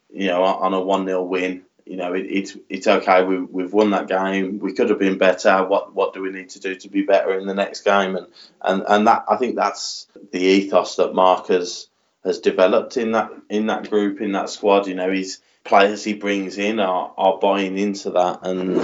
you 0.10 0.28
know, 0.28 0.44
on 0.44 0.74
a 0.74 0.80
1 0.80 1.06
0 1.06 1.24
win. 1.24 1.64
You 1.86 1.96
know, 1.96 2.14
it, 2.14 2.26
it's 2.26 2.58
it's 2.70 2.88
okay. 2.88 3.24
We, 3.24 3.40
we've 3.40 3.72
won 3.72 3.92
that 3.92 4.08
game. 4.08 4.60
We 4.60 4.74
could 4.74 4.90
have 4.90 5.00
been 5.00 5.18
better. 5.18 5.66
What 5.66 5.94
what 5.94 6.14
do 6.14 6.22
we 6.22 6.32
need 6.32 6.50
to 6.50 6.60
do 6.60 6.76
to 6.76 6.90
be 6.90 7.04
better 7.04 7.38
in 7.38 7.48
the 7.48 7.54
next 7.54 7.82
game? 7.82 8.16
And 8.16 8.28
and, 8.62 8.84
and 8.88 9.08
that 9.08 9.26
I 9.30 9.38
think 9.38 9.56
that's 9.56 10.08
the 10.32 10.40
ethos 10.40 10.98
that 10.98 11.14
Mark 11.14 11.48
has, 11.48 11.88
has 12.24 12.40
developed 12.40 12.98
in 12.98 13.12
that 13.12 13.32
in 13.50 13.68
that 13.68 13.90
group 13.90 14.22
in 14.22 14.34
that 14.34 14.50
squad. 14.50 14.88
You 14.88 14.96
know, 14.96 15.12
he's 15.12 15.42
players 15.64 16.04
he 16.04 16.14
brings 16.14 16.58
in 16.58 16.80
are, 16.80 17.14
are 17.18 17.38
buying 17.38 17.78
into 17.78 18.12
that, 18.12 18.40
and 18.44 18.82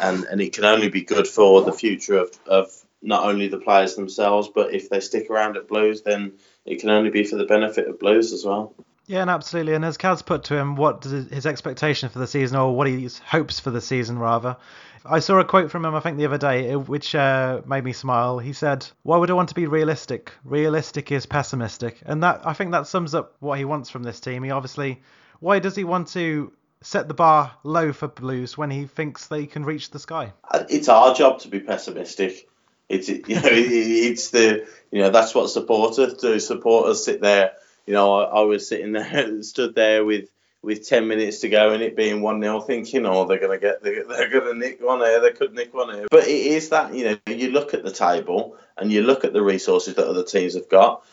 and 0.00 0.24
and 0.24 0.40
it 0.40 0.52
can 0.52 0.64
only 0.64 0.88
be 0.88 1.02
good 1.02 1.26
for 1.26 1.62
the 1.62 1.72
future 1.72 2.18
of, 2.18 2.38
of 2.46 2.85
not 3.02 3.24
only 3.24 3.48
the 3.48 3.58
players 3.58 3.94
themselves, 3.94 4.48
but 4.54 4.74
if 4.74 4.88
they 4.88 5.00
stick 5.00 5.30
around 5.30 5.56
at 5.56 5.68
Blues, 5.68 6.02
then 6.02 6.32
it 6.64 6.80
can 6.80 6.90
only 6.90 7.10
be 7.10 7.24
for 7.24 7.36
the 7.36 7.44
benefit 7.44 7.88
of 7.88 7.98
Blues 7.98 8.32
as 8.32 8.44
well. 8.44 8.74
Yeah, 9.06 9.20
and 9.20 9.30
absolutely. 9.30 9.74
And 9.74 9.84
as 9.84 9.98
Kaz 9.98 10.24
put 10.24 10.44
to 10.44 10.56
him, 10.56 10.74
what 10.74 11.04
his 11.04 11.46
expectation 11.46 12.08
for 12.08 12.18
the 12.18 12.26
season, 12.26 12.56
or 12.56 12.74
what 12.74 12.88
he 12.88 13.08
hopes 13.24 13.60
for 13.60 13.70
the 13.70 13.80
season, 13.80 14.18
rather. 14.18 14.56
I 15.04 15.20
saw 15.20 15.38
a 15.38 15.44
quote 15.44 15.70
from 15.70 15.84
him, 15.84 15.94
I 15.94 16.00
think, 16.00 16.18
the 16.18 16.26
other 16.26 16.38
day, 16.38 16.74
which 16.74 17.14
uh, 17.14 17.60
made 17.64 17.84
me 17.84 17.92
smile. 17.92 18.40
He 18.40 18.52
said, 18.52 18.84
"Why 19.04 19.16
would 19.16 19.30
I 19.30 19.34
want 19.34 19.50
to 19.50 19.54
be 19.54 19.66
realistic? 19.66 20.32
Realistic 20.42 21.12
is 21.12 21.26
pessimistic," 21.26 22.00
and 22.04 22.24
that 22.24 22.40
I 22.44 22.54
think 22.54 22.72
that 22.72 22.88
sums 22.88 23.14
up 23.14 23.36
what 23.38 23.58
he 23.58 23.64
wants 23.64 23.90
from 23.90 24.02
this 24.02 24.18
team. 24.18 24.42
He 24.42 24.50
obviously 24.50 25.00
why 25.40 25.58
does 25.58 25.76
he 25.76 25.84
want 25.84 26.08
to 26.08 26.52
set 26.82 27.08
the 27.08 27.14
bar 27.14 27.52
low 27.62 27.92
for 27.92 28.08
Blues 28.08 28.56
when 28.56 28.70
he 28.70 28.86
thinks 28.86 29.26
they 29.26 29.46
can 29.46 29.64
reach 29.64 29.90
the 29.90 29.98
sky? 29.98 30.32
Uh, 30.50 30.64
it's 30.68 30.88
our 30.88 31.14
job 31.14 31.40
to 31.40 31.48
be 31.48 31.60
pessimistic. 31.60 32.48
It's 32.88 33.08
you 33.08 33.18
know 33.18 33.42
it's 33.44 34.30
the 34.30 34.66
you 34.90 35.02
know 35.02 35.10
that's 35.10 35.34
what 35.34 35.50
supporters 35.50 36.14
do. 36.14 36.38
Supporters 36.38 37.04
sit 37.04 37.20
there. 37.20 37.52
You 37.86 37.94
know 37.94 38.14
I, 38.14 38.24
I 38.24 38.40
was 38.42 38.68
sitting 38.68 38.92
there, 38.92 39.42
stood 39.42 39.74
there 39.74 40.04
with 40.04 40.28
with 40.66 40.88
10 40.88 41.06
minutes 41.06 41.38
to 41.38 41.48
go 41.48 41.70
and 41.70 41.80
it 41.80 41.94
being 41.94 42.22
1 42.22 42.42
0, 42.42 42.60
thinking, 42.62 43.06
oh, 43.06 43.24
they're 43.24 43.38
going 43.38 43.52
to 43.52 43.64
get, 43.64 43.84
they're, 43.84 44.04
they're 44.08 44.28
going 44.28 44.52
to 44.52 44.58
nick 44.58 44.82
one 44.82 44.98
here, 44.98 45.20
they 45.20 45.30
could 45.30 45.54
nick 45.54 45.72
one 45.72 45.94
here. 45.94 46.06
But 46.10 46.24
it 46.24 46.30
is 46.46 46.70
that, 46.70 46.92
you 46.92 47.04
know, 47.04 47.16
you 47.32 47.52
look 47.52 47.72
at 47.72 47.84
the 47.84 47.92
table 47.92 48.56
and 48.76 48.90
you 48.90 49.02
look 49.02 49.24
at 49.24 49.32
the 49.32 49.42
resources 49.42 49.94
that 49.94 50.08
other 50.08 50.24
teams 50.24 50.54
have 50.54 50.68
got, 50.68 51.04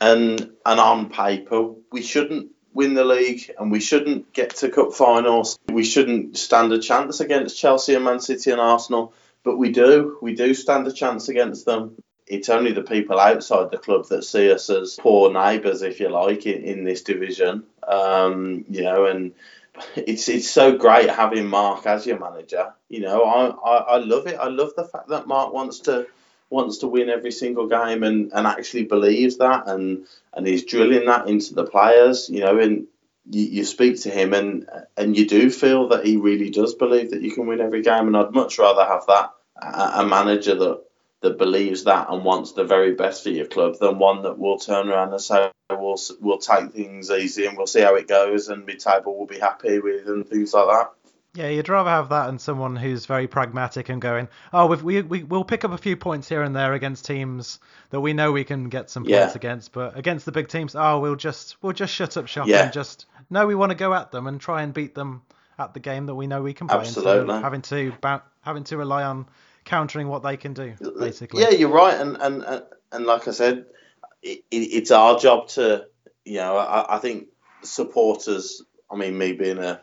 and, 0.00 0.40
and 0.64 0.80
on 0.80 1.10
paper, 1.10 1.74
we 1.92 2.00
shouldn't 2.00 2.52
win 2.72 2.94
the 2.94 3.04
league 3.04 3.50
and 3.58 3.70
we 3.70 3.78
shouldn't 3.78 4.32
get 4.32 4.56
to 4.56 4.70
cup 4.70 4.94
finals. 4.94 5.58
We 5.70 5.84
shouldn't 5.84 6.38
stand 6.38 6.72
a 6.72 6.78
chance 6.78 7.20
against 7.20 7.58
Chelsea 7.58 7.94
and 7.94 8.04
Man 8.04 8.20
City 8.20 8.52
and 8.52 8.60
Arsenal, 8.60 9.12
but 9.44 9.56
we 9.56 9.70
do. 9.70 10.18
We 10.20 10.34
do 10.34 10.54
stand 10.54 10.86
a 10.86 10.92
chance 10.92 11.28
against 11.28 11.66
them 11.66 11.96
it's 12.26 12.48
only 12.48 12.72
the 12.72 12.82
people 12.82 13.18
outside 13.18 13.70
the 13.70 13.78
club 13.78 14.06
that 14.08 14.24
see 14.24 14.50
us 14.50 14.70
as 14.70 14.98
poor 15.00 15.32
neighbours, 15.32 15.82
if 15.82 16.00
you 16.00 16.08
like, 16.08 16.46
in, 16.46 16.62
in 16.62 16.84
this 16.84 17.02
division. 17.02 17.64
Um, 17.86 18.64
you 18.68 18.82
know, 18.82 19.06
and 19.06 19.32
it's 19.96 20.28
it's 20.28 20.50
so 20.50 20.76
great 20.76 21.10
having 21.10 21.46
Mark 21.46 21.86
as 21.86 22.06
your 22.06 22.18
manager. 22.18 22.72
You 22.88 23.00
know, 23.00 23.24
I, 23.24 23.48
I, 23.48 23.76
I 23.76 23.96
love 23.98 24.26
it. 24.26 24.38
I 24.38 24.48
love 24.48 24.72
the 24.76 24.84
fact 24.84 25.08
that 25.08 25.26
Mark 25.26 25.52
wants 25.52 25.80
to 25.80 26.06
wants 26.50 26.78
to 26.78 26.86
win 26.86 27.08
every 27.08 27.32
single 27.32 27.66
game 27.66 28.02
and, 28.02 28.30
and 28.32 28.46
actually 28.46 28.84
believes 28.84 29.38
that 29.38 29.66
and 29.68 30.06
and 30.34 30.46
he's 30.46 30.64
drilling 30.64 31.06
that 31.06 31.28
into 31.28 31.54
the 31.54 31.66
players. 31.66 32.30
You 32.30 32.40
know, 32.40 32.58
and 32.58 32.86
you, 33.30 33.44
you 33.44 33.64
speak 33.64 34.00
to 34.02 34.10
him 34.10 34.34
and 34.34 34.68
and 34.96 35.16
you 35.16 35.26
do 35.26 35.50
feel 35.50 35.88
that 35.88 36.04
he 36.04 36.16
really 36.16 36.50
does 36.50 36.74
believe 36.74 37.10
that 37.10 37.22
you 37.22 37.32
can 37.32 37.46
win 37.46 37.60
every 37.60 37.82
game. 37.82 38.06
And 38.06 38.16
I'd 38.16 38.32
much 38.32 38.58
rather 38.58 38.84
have 38.84 39.06
that 39.06 39.30
a, 39.60 40.04
manager 40.04 40.54
that 40.54 40.84
that 41.22 41.38
believes 41.38 41.84
that 41.84 42.10
and 42.10 42.24
wants 42.24 42.52
the 42.52 42.64
very 42.64 42.94
best 42.94 43.22
for 43.22 43.30
your 43.30 43.46
club 43.46 43.78
than 43.80 43.98
one 43.98 44.22
that 44.22 44.38
will 44.38 44.58
turn 44.58 44.90
around 44.90 45.12
and 45.12 45.20
say 45.20 45.50
we'll 45.70 45.98
we'll 46.20 46.38
take 46.38 46.72
things 46.72 47.10
easy 47.10 47.46
and 47.46 47.56
we'll 47.56 47.66
see 47.66 47.80
how 47.80 47.94
it 47.94 48.08
goes 48.08 48.48
and 48.48 48.66
mid 48.66 48.80
table 48.80 49.16
will 49.16 49.26
be 49.26 49.38
happy 49.38 49.78
with 49.78 50.06
and 50.06 50.28
things 50.28 50.52
like 50.52 50.68
that. 50.68 50.90
Yeah, 51.34 51.48
you'd 51.48 51.68
rather 51.68 51.90
have 51.90 52.10
that 52.10 52.26
than 52.26 52.38
someone 52.38 52.76
who's 52.76 53.06
very 53.06 53.26
pragmatic 53.26 53.88
and 53.88 54.00
going, 54.00 54.28
oh, 54.52 54.66
we 54.66 55.02
we 55.02 55.24
we'll 55.24 55.42
pick 55.44 55.64
up 55.64 55.72
a 55.72 55.78
few 55.78 55.96
points 55.96 56.28
here 56.28 56.42
and 56.42 56.54
there 56.54 56.74
against 56.74 57.04
teams 57.06 57.58
that 57.90 58.00
we 58.00 58.12
know 58.12 58.30
we 58.30 58.44
can 58.44 58.68
get 58.68 58.88
some 58.88 59.02
points 59.02 59.10
Yeah. 59.12 59.32
against, 59.34 59.72
but 59.72 59.98
against 59.98 60.26
the 60.26 60.32
big 60.32 60.46
teams, 60.48 60.76
oh, 60.76 61.00
we'll 61.00 61.16
just 61.16 61.56
we'll 61.60 61.72
just 61.72 61.92
shut 61.92 62.16
up 62.16 62.28
shop 62.28 62.46
Yeah. 62.46 62.64
and 62.64 62.72
just 62.72 63.06
no, 63.30 63.46
we 63.46 63.56
want 63.56 63.70
to 63.70 63.76
go 63.76 63.92
at 63.94 64.12
them 64.12 64.28
and 64.28 64.40
try 64.40 64.62
and 64.62 64.72
beat 64.72 64.94
them 64.94 65.22
at 65.58 65.74
the 65.74 65.80
game 65.80 66.06
that 66.06 66.14
we 66.14 66.26
know 66.28 66.40
we 66.42 66.54
can 66.54 66.68
play. 66.68 66.78
Absolutely. 66.78 67.34
having 67.40 67.62
to 67.62 67.92
having 68.42 68.64
to 68.64 68.76
rely 68.76 69.02
on 69.02 69.26
countering 69.64 70.06
what 70.08 70.22
they 70.22 70.36
can 70.36 70.52
do, 70.52 70.74
basically. 71.00 71.42
Yeah, 71.42 71.50
you're 71.50 71.68
right, 71.70 71.98
and 72.00 72.16
and 72.16 72.44
and, 72.44 72.62
and 72.92 73.06
like 73.06 73.26
I 73.26 73.32
said, 73.32 73.66
it, 74.22 74.44
it, 74.52 74.56
it's 74.56 74.90
our 74.92 75.18
job 75.18 75.48
to, 75.48 75.86
you 76.24 76.36
know, 76.36 76.56
I, 76.58 76.96
I 76.96 76.98
think 76.98 77.26
supporters. 77.62 78.62
I 78.90 78.96
mean, 78.96 79.18
me 79.18 79.32
being 79.32 79.58
a 79.58 79.80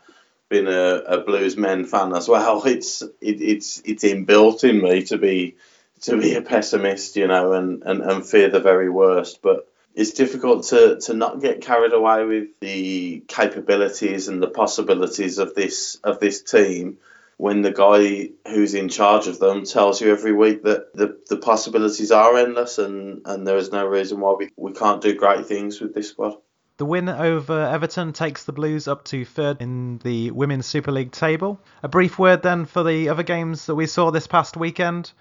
being 0.52 0.68
a, 0.68 1.02
a 1.16 1.20
Blues 1.24 1.56
men 1.56 1.84
fan 1.84 2.14
as 2.14 2.28
well, 2.28 2.62
it's 2.64 3.02
it, 3.02 3.40
it's 3.40 3.82
it's 3.84 4.04
inbuilt 4.04 4.62
in 4.62 4.80
me 4.80 5.02
to 5.04 5.18
be 5.18 5.56
to 6.02 6.16
be 6.16 6.34
a 6.34 6.42
pessimist, 6.42 7.16
you 7.16 7.26
know, 7.26 7.52
and, 7.52 7.82
and, 7.84 8.02
and 8.02 8.26
fear 8.26 8.50
the 8.50 8.60
very 8.60 8.90
worst. 8.90 9.40
But 9.40 9.68
it's 9.94 10.12
difficult 10.12 10.64
to, 10.66 10.98
to 11.02 11.14
not 11.14 11.40
get 11.40 11.60
carried 11.60 11.92
away 11.92 12.24
with 12.24 12.48
the 12.60 13.22
capabilities 13.28 14.28
and 14.28 14.42
the 14.42 14.48
possibilities 14.48 15.38
of 15.38 15.54
this 15.54 15.96
of 16.04 16.18
this 16.18 16.42
team 16.42 16.98
when 17.36 17.62
the 17.62 17.72
guy 17.72 18.30
who's 18.48 18.74
in 18.74 18.88
charge 18.88 19.26
of 19.26 19.38
them 19.38 19.64
tells 19.64 20.00
you 20.00 20.12
every 20.12 20.32
week 20.32 20.62
that 20.62 20.92
the, 20.94 21.18
the 21.28 21.36
possibilities 21.36 22.12
are 22.12 22.36
endless 22.36 22.78
and, 22.78 23.22
and 23.24 23.46
there 23.46 23.56
is 23.56 23.72
no 23.72 23.84
reason 23.84 24.20
why 24.20 24.34
we, 24.38 24.50
we 24.56 24.72
can't 24.72 25.02
do 25.02 25.14
great 25.14 25.46
things 25.46 25.80
with 25.80 25.94
this 25.94 26.10
squad. 26.10 26.36
The 26.78 26.86
win 26.86 27.08
over 27.08 27.66
Everton 27.66 28.12
takes 28.12 28.44
the 28.44 28.52
Blues 28.52 28.88
up 28.88 29.04
to 29.04 29.24
third 29.24 29.60
in 29.60 29.98
the 29.98 30.30
Women's 30.30 30.66
Super 30.66 30.90
League 30.90 31.12
table. 31.12 31.60
A 31.82 31.88
brief 31.88 32.18
word 32.18 32.42
then 32.42 32.64
for 32.64 32.82
the 32.82 33.08
other 33.10 33.22
games 33.22 33.66
that 33.66 33.74
we 33.74 33.86
saw 33.86 34.10
this 34.10 34.26
past 34.26 34.56
weekend. 34.56 35.12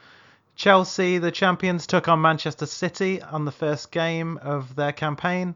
Chelsea, 0.55 1.17
the 1.17 1.31
champions, 1.31 1.87
took 1.87 2.07
on 2.07 2.21
Manchester 2.21 2.65
City 2.65 3.21
on 3.21 3.45
the 3.45 3.51
first 3.51 3.91
game 3.91 4.37
of 4.41 4.75
their 4.75 4.91
campaign. 4.91 5.55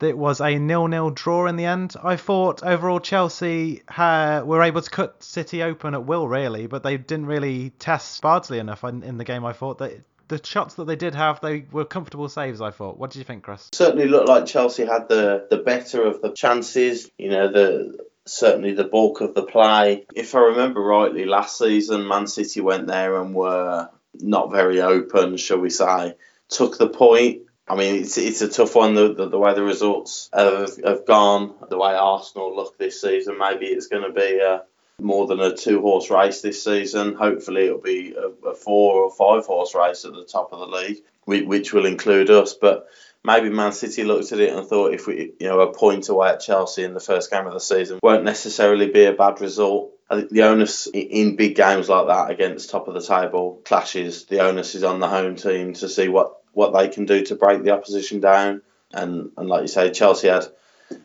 It 0.00 0.18
was 0.18 0.40
a 0.40 0.58
nil-nil 0.58 1.10
draw 1.10 1.46
in 1.46 1.56
the 1.56 1.66
end. 1.66 1.94
I 2.02 2.16
thought 2.16 2.62
overall 2.62 3.00
Chelsea 3.00 3.82
were 3.96 4.62
able 4.62 4.82
to 4.82 4.90
cut 4.90 5.22
City 5.22 5.62
open 5.62 5.94
at 5.94 6.04
will, 6.04 6.26
really, 6.26 6.66
but 6.66 6.82
they 6.82 6.96
didn't 6.96 7.26
really 7.26 7.70
test 7.78 8.20
Bardsley 8.22 8.58
enough 8.58 8.82
in, 8.82 9.02
in 9.02 9.18
the 9.18 9.24
game. 9.24 9.44
I 9.44 9.52
thought 9.52 9.78
that 9.78 9.92
the 10.28 10.40
shots 10.44 10.74
that 10.74 10.86
they 10.86 10.96
did 10.96 11.14
have, 11.14 11.40
they 11.40 11.66
were 11.70 11.84
comfortable 11.84 12.28
saves. 12.28 12.60
I 12.60 12.70
thought. 12.70 12.98
What 12.98 13.10
did 13.10 13.18
you 13.18 13.24
think, 13.24 13.44
Chris? 13.44 13.68
Certainly 13.72 14.08
looked 14.08 14.28
like 14.28 14.46
Chelsea 14.46 14.84
had 14.84 15.08
the, 15.08 15.46
the 15.50 15.58
better 15.58 16.04
of 16.04 16.22
the 16.22 16.30
chances, 16.30 17.10
you 17.18 17.30
know, 17.30 17.50
the 17.50 17.98
certainly 18.26 18.72
the 18.72 18.84
bulk 18.84 19.20
of 19.20 19.34
the 19.34 19.42
play. 19.42 20.06
If 20.14 20.34
I 20.34 20.40
remember 20.40 20.80
rightly, 20.80 21.24
last 21.24 21.58
season 21.58 22.08
Man 22.08 22.26
City 22.26 22.60
went 22.60 22.86
there 22.86 23.20
and 23.20 23.34
were 23.34 23.88
not 24.14 24.50
very 24.50 24.80
open, 24.80 25.36
shall 25.36 25.58
we 25.58 25.70
say. 25.70 26.14
Took 26.48 26.78
the 26.78 26.88
point. 26.88 27.42
I 27.66 27.76
mean, 27.76 28.02
it's 28.02 28.18
it's 28.18 28.42
a 28.42 28.48
tough 28.48 28.74
one 28.74 28.94
the, 28.94 29.14
the, 29.14 29.28
the 29.28 29.38
way 29.38 29.54
the 29.54 29.62
results 29.62 30.28
have, 30.34 30.76
have 30.84 31.06
gone, 31.06 31.54
the 31.70 31.78
way 31.78 31.94
Arsenal 31.94 32.54
look 32.54 32.78
this 32.78 33.00
season. 33.00 33.38
Maybe 33.38 33.66
it's 33.66 33.86
going 33.86 34.02
to 34.02 34.12
be 34.12 34.38
a, 34.38 34.62
more 35.00 35.26
than 35.26 35.40
a 35.40 35.56
two 35.56 35.80
horse 35.80 36.10
race 36.10 36.40
this 36.40 36.64
season. 36.64 37.14
Hopefully, 37.14 37.66
it'll 37.66 37.78
be 37.78 38.14
a, 38.14 38.48
a 38.48 38.54
four 38.54 39.02
or 39.02 39.10
five 39.10 39.46
horse 39.46 39.74
race 39.74 40.04
at 40.04 40.12
the 40.12 40.24
top 40.24 40.52
of 40.52 40.60
the 40.60 40.76
league, 40.76 41.02
which 41.24 41.72
will 41.72 41.86
include 41.86 42.30
us. 42.30 42.54
But 42.54 42.88
maybe 43.22 43.50
Man 43.50 43.72
City 43.72 44.04
looked 44.04 44.32
at 44.32 44.40
it 44.40 44.54
and 44.54 44.66
thought 44.66 44.94
if 44.94 45.06
we, 45.06 45.32
you 45.38 45.48
know, 45.48 45.60
a 45.60 45.72
point 45.72 46.08
away 46.08 46.30
at 46.30 46.40
Chelsea 46.40 46.84
in 46.84 46.94
the 46.94 47.00
first 47.00 47.30
game 47.30 47.46
of 47.46 47.52
the 47.52 47.60
season 47.60 47.98
won't 48.02 48.24
necessarily 48.24 48.88
be 48.88 49.04
a 49.04 49.12
bad 49.12 49.40
result. 49.40 49.92
I 50.10 50.16
think 50.16 50.30
the 50.30 50.42
onus 50.42 50.86
in 50.86 51.36
big 51.36 51.56
games 51.56 51.88
like 51.88 52.06
that 52.08 52.30
against 52.30 52.70
top 52.70 52.88
of 52.88 52.94
the 52.94 53.00
table 53.00 53.62
clashes, 53.64 54.26
the 54.26 54.40
onus 54.40 54.74
is 54.74 54.84
on 54.84 55.00
the 55.00 55.08
home 55.08 55.36
team 55.36 55.72
to 55.74 55.88
see 55.88 56.08
what, 56.08 56.42
what 56.52 56.72
they 56.74 56.88
can 56.88 57.06
do 57.06 57.24
to 57.26 57.34
break 57.34 57.62
the 57.62 57.70
opposition 57.70 58.20
down. 58.20 58.62
And, 58.92 59.32
and 59.36 59.48
like 59.48 59.62
you 59.62 59.68
say, 59.68 59.90
Chelsea 59.90 60.28
had 60.28 60.46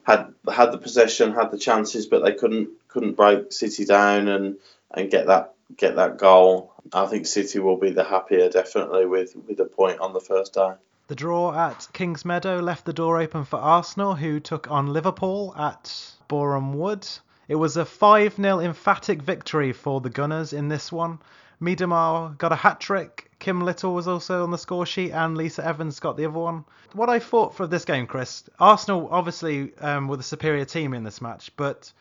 had 0.03 0.33
had 0.53 0.71
the 0.71 0.77
possession, 0.77 1.33
had 1.33 1.51
the 1.51 1.57
chances, 1.57 2.05
but 2.05 2.23
they 2.23 2.33
couldn't 2.33 2.69
couldn't 2.89 3.15
break 3.15 3.51
City 3.53 3.85
down 3.85 4.27
and, 4.27 4.57
and 4.91 5.09
get 5.09 5.27
that 5.27 5.53
get 5.77 5.95
that 5.95 6.17
goal. 6.17 6.73
I 6.91 7.05
think 7.05 7.25
City 7.27 7.59
will 7.59 7.77
be 7.77 7.91
the 7.91 8.03
happier 8.03 8.49
definitely 8.49 9.05
with, 9.05 9.35
with 9.47 9.59
a 9.59 9.65
point 9.65 9.99
on 9.99 10.13
the 10.13 10.19
first 10.19 10.53
day. 10.53 10.73
The 11.07 11.15
draw 11.15 11.53
at 11.53 11.87
Kings 11.93 12.25
Meadow 12.25 12.59
left 12.59 12.85
the 12.85 12.93
door 12.93 13.19
open 13.19 13.45
for 13.45 13.57
Arsenal, 13.57 14.15
who 14.15 14.39
took 14.39 14.69
on 14.69 14.93
Liverpool 14.93 15.55
at 15.57 16.13
Boreham 16.27 16.73
Wood. 16.73 17.07
It 17.47 17.55
was 17.55 17.77
a 17.77 17.85
5 17.85 18.35
0 18.35 18.59
emphatic 18.59 19.21
victory 19.21 19.73
for 19.73 20.01
the 20.01 20.09
Gunners 20.09 20.53
in 20.53 20.67
this 20.67 20.91
one. 20.91 21.19
Miedema 21.61 22.37
got 22.37 22.51
a 22.51 22.55
hat 22.55 22.79
trick, 22.79 23.29
Kim 23.39 23.61
Little 23.61 23.93
was 23.93 24.07
also 24.07 24.43
on 24.43 24.51
the 24.51 24.57
score 24.57 24.85
sheet, 24.85 25.11
and 25.11 25.37
Lisa 25.37 25.65
Evans 25.65 25.99
got 25.99 26.17
the 26.17 26.25
other 26.25 26.37
one. 26.37 26.65
What 26.93 27.09
I 27.09 27.19
thought 27.19 27.55
for 27.55 27.67
this 27.67 27.85
game, 27.85 28.05
Chris, 28.05 28.43
Arsenal 28.59 29.07
obviously 29.11 29.75
um, 29.77 30.07
were 30.07 30.17
the 30.17 30.23
superior 30.23 30.65
team 30.65 30.93
in 30.93 31.03
this 31.03 31.21
match, 31.21 31.51
but 31.55 31.91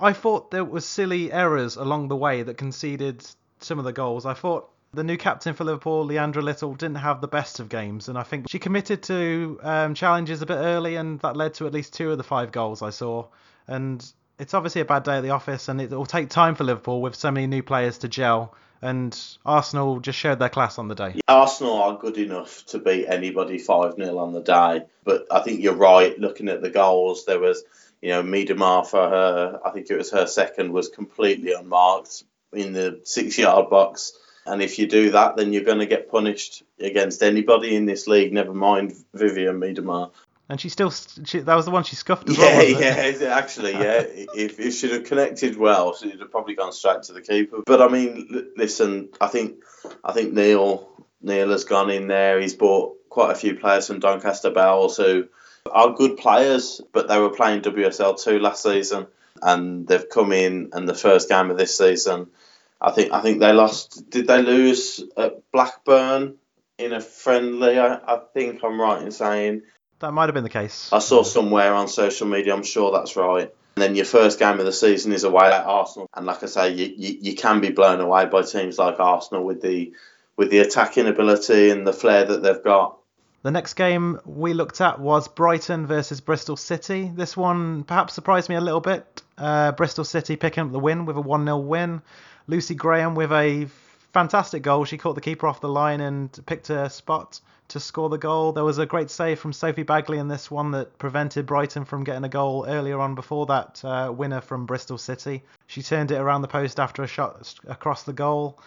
I 0.00 0.12
thought 0.12 0.50
there 0.50 0.64
was 0.64 0.86
silly 0.86 1.32
errors 1.32 1.76
along 1.76 2.08
the 2.08 2.16
way 2.16 2.42
that 2.42 2.56
conceded 2.56 3.24
some 3.60 3.78
of 3.78 3.84
the 3.84 3.92
goals. 3.92 4.26
I 4.26 4.34
thought 4.34 4.70
the 4.94 5.04
new 5.04 5.16
captain 5.16 5.54
for 5.54 5.64
Liverpool, 5.64 6.06
Leandra 6.06 6.42
Little, 6.42 6.74
didn't 6.74 6.96
have 6.96 7.20
the 7.20 7.28
best 7.28 7.60
of 7.60 7.68
games, 7.68 8.08
and 8.08 8.16
I 8.16 8.22
think 8.22 8.48
she 8.48 8.58
committed 8.58 9.02
to 9.04 9.60
um, 9.62 9.94
challenges 9.94 10.42
a 10.42 10.46
bit 10.46 10.56
early, 10.56 10.96
and 10.96 11.20
that 11.20 11.36
led 11.36 11.54
to 11.54 11.66
at 11.66 11.72
least 11.72 11.92
two 11.92 12.10
of 12.10 12.18
the 12.18 12.24
five 12.24 12.52
goals 12.52 12.82
I 12.82 12.90
saw. 12.90 13.26
And 13.66 14.04
it's 14.38 14.54
obviously 14.54 14.80
a 14.80 14.86
bad 14.86 15.02
day 15.02 15.16
at 15.16 15.22
the 15.22 15.30
office, 15.30 15.68
and 15.68 15.80
it 15.80 15.90
will 15.90 16.06
take 16.06 16.30
time 16.30 16.54
for 16.54 16.64
Liverpool 16.64 17.02
with 17.02 17.14
so 17.14 17.30
many 17.30 17.46
new 17.46 17.62
players 17.62 17.98
to 17.98 18.08
gel. 18.08 18.54
And 18.80 19.18
Arsenal 19.44 19.98
just 19.98 20.18
showed 20.18 20.38
their 20.38 20.48
class 20.48 20.78
on 20.78 20.86
the 20.86 20.94
day. 20.94 21.16
Arsenal 21.26 21.82
are 21.82 21.98
good 21.98 22.16
enough 22.16 22.64
to 22.66 22.78
beat 22.78 23.06
anybody 23.08 23.58
5 23.58 23.96
0 23.96 24.18
on 24.18 24.32
the 24.32 24.40
day, 24.40 24.86
but 25.04 25.26
I 25.32 25.40
think 25.40 25.60
you're 25.60 25.74
right. 25.74 26.18
Looking 26.18 26.48
at 26.48 26.62
the 26.62 26.70
goals, 26.70 27.24
there 27.24 27.40
was, 27.40 27.64
you 28.02 28.10
know, 28.10 28.22
Miedema 28.22 28.86
for 28.86 29.08
her, 29.08 29.60
I 29.64 29.70
think 29.70 29.90
it 29.90 29.96
was 29.96 30.10
her 30.12 30.26
second, 30.26 30.72
was 30.72 30.88
completely 30.88 31.52
unmarked 31.52 32.24
in 32.52 32.72
the 32.72 33.00
six 33.04 33.38
yard 33.38 33.70
box. 33.70 34.12
And 34.46 34.62
if 34.62 34.78
you 34.78 34.86
do 34.86 35.10
that, 35.10 35.36
then 35.36 35.52
you're 35.52 35.64
going 35.64 35.80
to 35.80 35.86
get 35.86 36.10
punished 36.10 36.62
against 36.80 37.22
anybody 37.22 37.76
in 37.76 37.84
this 37.84 38.06
league, 38.06 38.32
never 38.32 38.54
mind 38.54 38.94
Vivianne 39.14 39.58
Miedema. 39.58 40.10
And 40.50 40.58
she 40.58 40.70
still, 40.70 40.90
she, 40.90 41.40
that 41.40 41.54
was 41.54 41.66
the 41.66 41.70
one 41.70 41.84
she 41.84 41.94
scuffed 41.96 42.26
as 42.30 42.38
Yeah, 42.38 42.44
well. 42.44 42.56
wasn't 42.56 42.80
it? 42.80 43.20
yeah, 43.20 43.36
actually, 43.36 43.72
yeah. 43.72 44.00
if, 44.34 44.58
if 44.58 44.74
she'd 44.76 44.92
have 44.92 45.04
connected 45.04 45.58
well, 45.58 45.94
she'd 45.94 46.18
have 46.18 46.30
probably 46.30 46.54
gone 46.54 46.72
straight 46.72 47.02
to 47.02 47.12
the 47.12 47.20
keeper. 47.20 47.58
But 47.66 47.82
I 47.82 47.88
mean, 47.88 48.28
l- 48.34 48.44
listen, 48.56 49.10
I 49.20 49.26
think 49.26 49.56
I 50.02 50.12
think 50.12 50.32
Neil 50.32 50.88
Neil 51.20 51.50
has 51.50 51.64
gone 51.64 51.90
in 51.90 52.06
there. 52.06 52.40
He's 52.40 52.54
bought 52.54 52.96
quite 53.10 53.32
a 53.32 53.34
few 53.34 53.56
players 53.56 53.86
from 53.88 54.00
Doncaster 54.00 54.50
Belles 54.50 54.96
who 54.96 55.28
are 55.72 55.94
good 55.94 56.16
players, 56.16 56.80
but 56.92 57.08
they 57.08 57.18
were 57.18 57.30
playing 57.30 57.62
WSL 57.62 58.22
two 58.22 58.38
last 58.38 58.62
season, 58.62 59.06
and 59.42 59.86
they've 59.86 60.08
come 60.08 60.32
in 60.32 60.70
and 60.72 60.88
the 60.88 60.94
first 60.94 61.28
game 61.28 61.50
of 61.50 61.58
this 61.58 61.76
season. 61.76 62.28
I 62.80 62.92
think 62.92 63.12
I 63.12 63.20
think 63.20 63.40
they 63.40 63.52
lost. 63.52 64.10
Did 64.10 64.26
they 64.26 64.42
lose 64.42 65.02
at 65.16 65.50
Blackburn 65.52 66.36
in 66.78 66.92
a 66.92 67.00
friendly? 67.00 67.78
I, 67.78 67.94
I 67.94 68.20
think 68.34 68.62
I'm 68.62 68.80
right 68.80 69.02
in 69.02 69.10
saying. 69.10 69.62
That 70.00 70.12
might 70.12 70.26
have 70.26 70.34
been 70.34 70.44
the 70.44 70.50
case. 70.50 70.92
I 70.92 71.00
saw 71.00 71.24
somewhere 71.24 71.74
on 71.74 71.88
social 71.88 72.28
media. 72.28 72.54
I'm 72.54 72.62
sure 72.62 72.92
that's 72.92 73.16
right. 73.16 73.52
And 73.74 73.82
then 73.82 73.96
your 73.96 74.04
first 74.04 74.38
game 74.38 74.58
of 74.60 74.64
the 74.64 74.72
season 74.72 75.12
is 75.12 75.24
away 75.24 75.46
at 75.46 75.64
Arsenal, 75.64 76.08
and 76.14 76.26
like 76.26 76.42
I 76.42 76.46
say, 76.46 76.72
you, 76.72 76.92
you, 76.96 77.18
you 77.20 77.34
can 77.34 77.60
be 77.60 77.70
blown 77.70 78.00
away 78.00 78.26
by 78.26 78.42
teams 78.42 78.78
like 78.78 78.98
Arsenal 78.98 79.44
with 79.44 79.62
the 79.62 79.92
with 80.36 80.50
the 80.50 80.60
attacking 80.60 81.08
ability 81.08 81.70
and 81.70 81.86
the 81.86 81.92
flair 81.92 82.24
that 82.24 82.42
they've 82.42 82.62
got. 82.62 82.97
The 83.42 83.52
next 83.52 83.74
game 83.74 84.18
we 84.24 84.52
looked 84.52 84.80
at 84.80 84.98
was 84.98 85.28
Brighton 85.28 85.86
versus 85.86 86.20
Bristol 86.20 86.56
City. 86.56 87.10
This 87.14 87.36
one 87.36 87.84
perhaps 87.84 88.14
surprised 88.14 88.48
me 88.48 88.56
a 88.56 88.60
little 88.60 88.80
bit. 88.80 89.22
Uh, 89.36 89.70
Bristol 89.72 90.04
City 90.04 90.34
picking 90.34 90.64
up 90.64 90.72
the 90.72 90.78
win 90.80 91.06
with 91.06 91.16
a 91.16 91.20
1 91.20 91.44
0 91.44 91.58
win. 91.58 92.02
Lucy 92.48 92.74
Graham 92.74 93.14
with 93.14 93.30
a 93.30 93.68
fantastic 94.12 94.62
goal. 94.62 94.84
She 94.84 94.98
caught 94.98 95.14
the 95.14 95.20
keeper 95.20 95.46
off 95.46 95.60
the 95.60 95.68
line 95.68 96.00
and 96.00 96.36
picked 96.46 96.70
a 96.70 96.90
spot 96.90 97.40
to 97.68 97.78
score 97.78 98.08
the 98.08 98.18
goal. 98.18 98.52
There 98.52 98.64
was 98.64 98.78
a 98.78 98.86
great 98.86 99.10
save 99.10 99.38
from 99.38 99.52
Sophie 99.52 99.84
Baggaley 99.84 100.18
in 100.18 100.26
this 100.26 100.50
one 100.50 100.72
that 100.72 100.98
prevented 100.98 101.46
Brighton 101.46 101.84
from 101.84 102.02
getting 102.02 102.24
a 102.24 102.28
goal 102.28 102.66
earlier 102.66 102.98
on 102.98 103.14
before 103.14 103.46
that 103.46 103.84
uh, 103.84 104.12
winner 104.12 104.40
from 104.40 104.66
Bristol 104.66 104.98
City. 104.98 105.44
She 105.66 105.82
turned 105.82 106.10
it 106.10 106.16
around 106.16 106.42
the 106.42 106.48
post 106.48 106.80
after 106.80 107.02
a 107.02 107.06
shot 107.06 107.54
across 107.68 108.02
the 108.02 108.12
goal. 108.12 108.58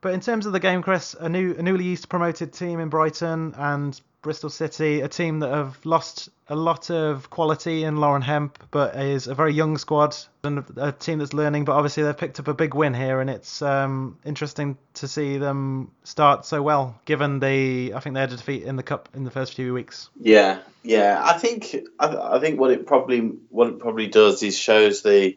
But 0.00 0.14
in 0.14 0.20
terms 0.20 0.46
of 0.46 0.52
the 0.52 0.60
game, 0.60 0.82
Chris, 0.82 1.14
a 1.18 1.28
new 1.28 1.54
a 1.58 1.62
newly 1.62 1.86
East 1.86 2.08
promoted 2.08 2.52
team 2.52 2.78
in 2.78 2.88
Brighton 2.88 3.54
and 3.56 4.00
Bristol 4.22 4.50
City, 4.50 5.00
a 5.00 5.08
team 5.08 5.40
that 5.40 5.50
have 5.50 5.84
lost 5.84 6.28
a 6.48 6.56
lot 6.56 6.90
of 6.90 7.30
quality 7.30 7.84
in 7.84 7.96
Lauren 7.96 8.22
Hemp, 8.22 8.62
but 8.70 8.96
is 8.96 9.26
a 9.26 9.34
very 9.34 9.52
young 9.52 9.78
squad 9.78 10.16
and 10.42 10.64
a 10.76 10.92
team 10.92 11.18
that's 11.18 11.32
learning. 11.32 11.64
But 11.64 11.72
obviously 11.72 12.02
they've 12.02 12.16
picked 12.16 12.40
up 12.40 12.48
a 12.48 12.54
big 12.54 12.74
win 12.74 12.94
here, 12.94 13.20
and 13.20 13.28
it's 13.30 13.62
um, 13.62 14.18
interesting 14.24 14.76
to 14.94 15.08
see 15.08 15.38
them 15.38 15.90
start 16.04 16.46
so 16.46 16.62
well, 16.62 17.00
given 17.04 17.38
the 17.40 17.92
I 17.94 18.00
think 18.00 18.14
they 18.14 18.20
had 18.20 18.32
a 18.32 18.36
defeat 18.36 18.62
in 18.64 18.76
the 18.76 18.82
cup 18.82 19.08
in 19.14 19.24
the 19.24 19.30
first 19.30 19.54
few 19.54 19.74
weeks. 19.74 20.10
Yeah, 20.20 20.60
yeah. 20.82 21.20
I 21.24 21.38
think 21.38 21.76
I, 21.98 22.36
I 22.36 22.40
think 22.40 22.58
what 22.58 22.70
it 22.70 22.86
probably 22.86 23.20
what 23.50 23.68
it 23.68 23.78
probably 23.78 24.08
does 24.08 24.42
is 24.42 24.58
shows 24.58 25.02
the 25.02 25.36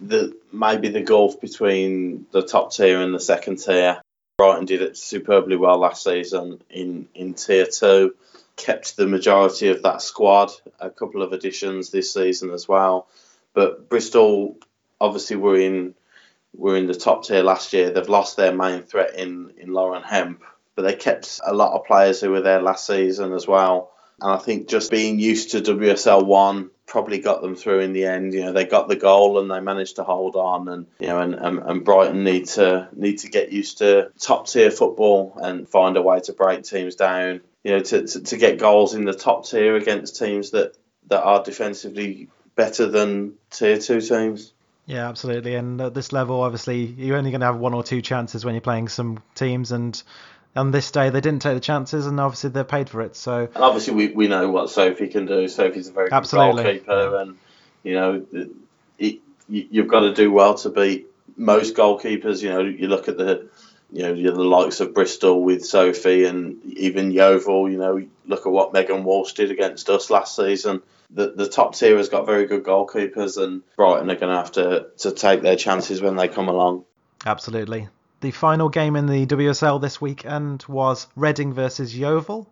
the 0.00 0.36
maybe 0.52 0.88
the 0.88 1.02
gulf 1.02 1.40
between 1.40 2.26
the 2.32 2.42
top 2.42 2.72
tier 2.72 3.00
and 3.00 3.14
the 3.14 3.20
second 3.20 3.56
tier. 3.56 4.00
Brighton 4.38 4.66
did 4.66 4.82
it 4.82 4.96
superbly 4.96 5.56
well 5.56 5.78
last 5.78 6.04
season 6.04 6.60
in, 6.68 7.08
in 7.14 7.34
tier 7.34 7.66
two, 7.66 8.14
kept 8.56 8.96
the 8.96 9.06
majority 9.06 9.68
of 9.68 9.82
that 9.82 10.02
squad, 10.02 10.50
a 10.78 10.90
couple 10.90 11.22
of 11.22 11.32
additions 11.32 11.90
this 11.90 12.12
season 12.12 12.50
as 12.50 12.68
well. 12.68 13.08
But 13.54 13.88
Bristol 13.88 14.56
obviously 15.00 15.36
were 15.36 15.58
in 15.58 15.94
were 16.54 16.76
in 16.76 16.86
the 16.86 16.94
top 16.94 17.24
tier 17.24 17.42
last 17.42 17.72
year. 17.72 17.90
They've 17.90 18.08
lost 18.08 18.36
their 18.36 18.54
main 18.54 18.82
threat 18.82 19.14
in, 19.14 19.52
in 19.58 19.72
Lauren 19.72 20.02
Hemp, 20.02 20.42
but 20.74 20.82
they 20.82 20.94
kept 20.94 21.40
a 21.44 21.54
lot 21.54 21.74
of 21.74 21.86
players 21.86 22.20
who 22.20 22.30
were 22.30 22.40
there 22.40 22.62
last 22.62 22.86
season 22.86 23.32
as 23.32 23.46
well. 23.46 23.92
And 24.20 24.32
I 24.32 24.38
think 24.38 24.68
just 24.68 24.90
being 24.90 25.18
used 25.18 25.50
to 25.50 25.60
WSL 25.60 26.24
one 26.24 26.70
probably 26.86 27.18
got 27.18 27.42
them 27.42 27.56
through 27.56 27.80
in 27.80 27.92
the 27.92 28.06
end. 28.06 28.32
You 28.32 28.44
know, 28.44 28.52
they 28.52 28.64
got 28.64 28.88
the 28.88 28.96
goal 28.96 29.38
and 29.38 29.50
they 29.50 29.60
managed 29.60 29.96
to 29.96 30.04
hold 30.04 30.36
on, 30.36 30.68
and 30.68 30.86
you 30.98 31.08
know, 31.08 31.20
and, 31.20 31.34
and, 31.34 31.58
and 31.58 31.84
Brighton 31.84 32.24
need 32.24 32.46
to 32.46 32.88
need 32.94 33.18
to 33.18 33.28
get 33.28 33.52
used 33.52 33.78
to 33.78 34.10
top 34.18 34.46
tier 34.46 34.70
football 34.70 35.38
and 35.42 35.68
find 35.68 35.96
a 35.96 36.02
way 36.02 36.20
to 36.20 36.32
break 36.32 36.62
teams 36.62 36.94
down. 36.94 37.40
You 37.64 37.72
know, 37.72 37.80
to, 37.80 38.06
to, 38.06 38.20
to 38.22 38.36
get 38.36 38.58
goals 38.58 38.94
in 38.94 39.04
the 39.04 39.12
top 39.12 39.46
tier 39.46 39.76
against 39.76 40.18
teams 40.18 40.50
that 40.50 40.76
that 41.08 41.22
are 41.22 41.42
defensively 41.42 42.28
better 42.54 42.86
than 42.86 43.34
tier 43.50 43.78
two 43.78 44.00
teams. 44.00 44.52
Yeah, 44.86 45.08
absolutely. 45.08 45.56
And 45.56 45.80
at 45.80 45.94
this 45.94 46.12
level, 46.12 46.40
obviously, 46.40 46.84
you're 46.84 47.16
only 47.16 47.32
going 47.32 47.40
to 47.40 47.46
have 47.46 47.58
one 47.58 47.74
or 47.74 47.82
two 47.82 48.00
chances 48.00 48.44
when 48.44 48.54
you're 48.54 48.62
playing 48.62 48.88
some 48.88 49.20
teams, 49.34 49.72
and 49.72 50.00
on 50.56 50.70
this 50.70 50.90
day 50.90 51.10
they 51.10 51.20
didn't 51.20 51.42
take 51.42 51.54
the 51.54 51.60
chances 51.60 52.06
and 52.06 52.18
obviously 52.18 52.50
they're 52.50 52.64
paid 52.64 52.88
for 52.88 53.02
it 53.02 53.14
so 53.14 53.48
and 53.54 53.62
obviously 53.62 53.94
we, 53.94 54.08
we 54.08 54.28
know 54.28 54.50
what 54.50 54.70
Sophie 54.70 55.08
can 55.08 55.26
do. 55.26 55.48
Sophie's 55.48 55.88
a 55.88 55.92
very 55.92 56.08
good 56.08 56.28
goalkeeper 56.30 57.16
and 57.18 57.38
you 57.82 57.94
know 57.94 58.26
it, 58.32 58.50
you've 59.48 59.88
got 59.88 60.00
to 60.00 60.14
do 60.14 60.30
well 60.30 60.54
to 60.54 60.70
beat 60.70 61.06
most 61.36 61.74
goalkeepers. 61.74 62.42
You 62.42 62.50
know 62.50 62.60
you 62.60 62.88
look 62.88 63.08
at 63.08 63.16
the 63.16 63.48
you 63.92 64.02
know 64.02 64.14
the 64.14 64.42
likes 64.42 64.80
of 64.80 64.94
Bristol 64.94 65.42
with 65.42 65.64
Sophie 65.64 66.24
and 66.24 66.62
even 66.64 67.10
Yeovil 67.10 67.70
you 67.70 67.78
know 67.78 68.06
look 68.26 68.46
at 68.46 68.52
what 68.52 68.72
Megan 68.72 69.04
Walsh 69.04 69.32
did 69.34 69.50
against 69.50 69.88
us 69.88 70.10
last 70.10 70.34
season. 70.34 70.82
The, 71.10 71.30
the 71.30 71.48
top 71.48 71.76
tier 71.76 71.96
has 71.96 72.08
got 72.08 72.26
very 72.26 72.46
good 72.46 72.64
goalkeepers 72.64 73.40
and 73.40 73.62
Brighton 73.76 74.10
are 74.10 74.16
going 74.16 74.32
to 74.32 74.36
have 74.36 74.52
to 74.52 74.88
to 74.98 75.12
take 75.12 75.42
their 75.42 75.56
chances 75.56 76.00
when 76.00 76.16
they 76.16 76.28
come 76.28 76.48
along. 76.48 76.84
Absolutely. 77.24 77.88
The 78.20 78.30
final 78.30 78.70
game 78.70 78.96
in 78.96 79.06
the 79.06 79.26
WSL 79.26 79.78
this 79.78 80.00
weekend 80.00 80.64
was 80.66 81.06
Reading 81.16 81.52
versus 81.52 81.94
Yeovil. 81.94 82.48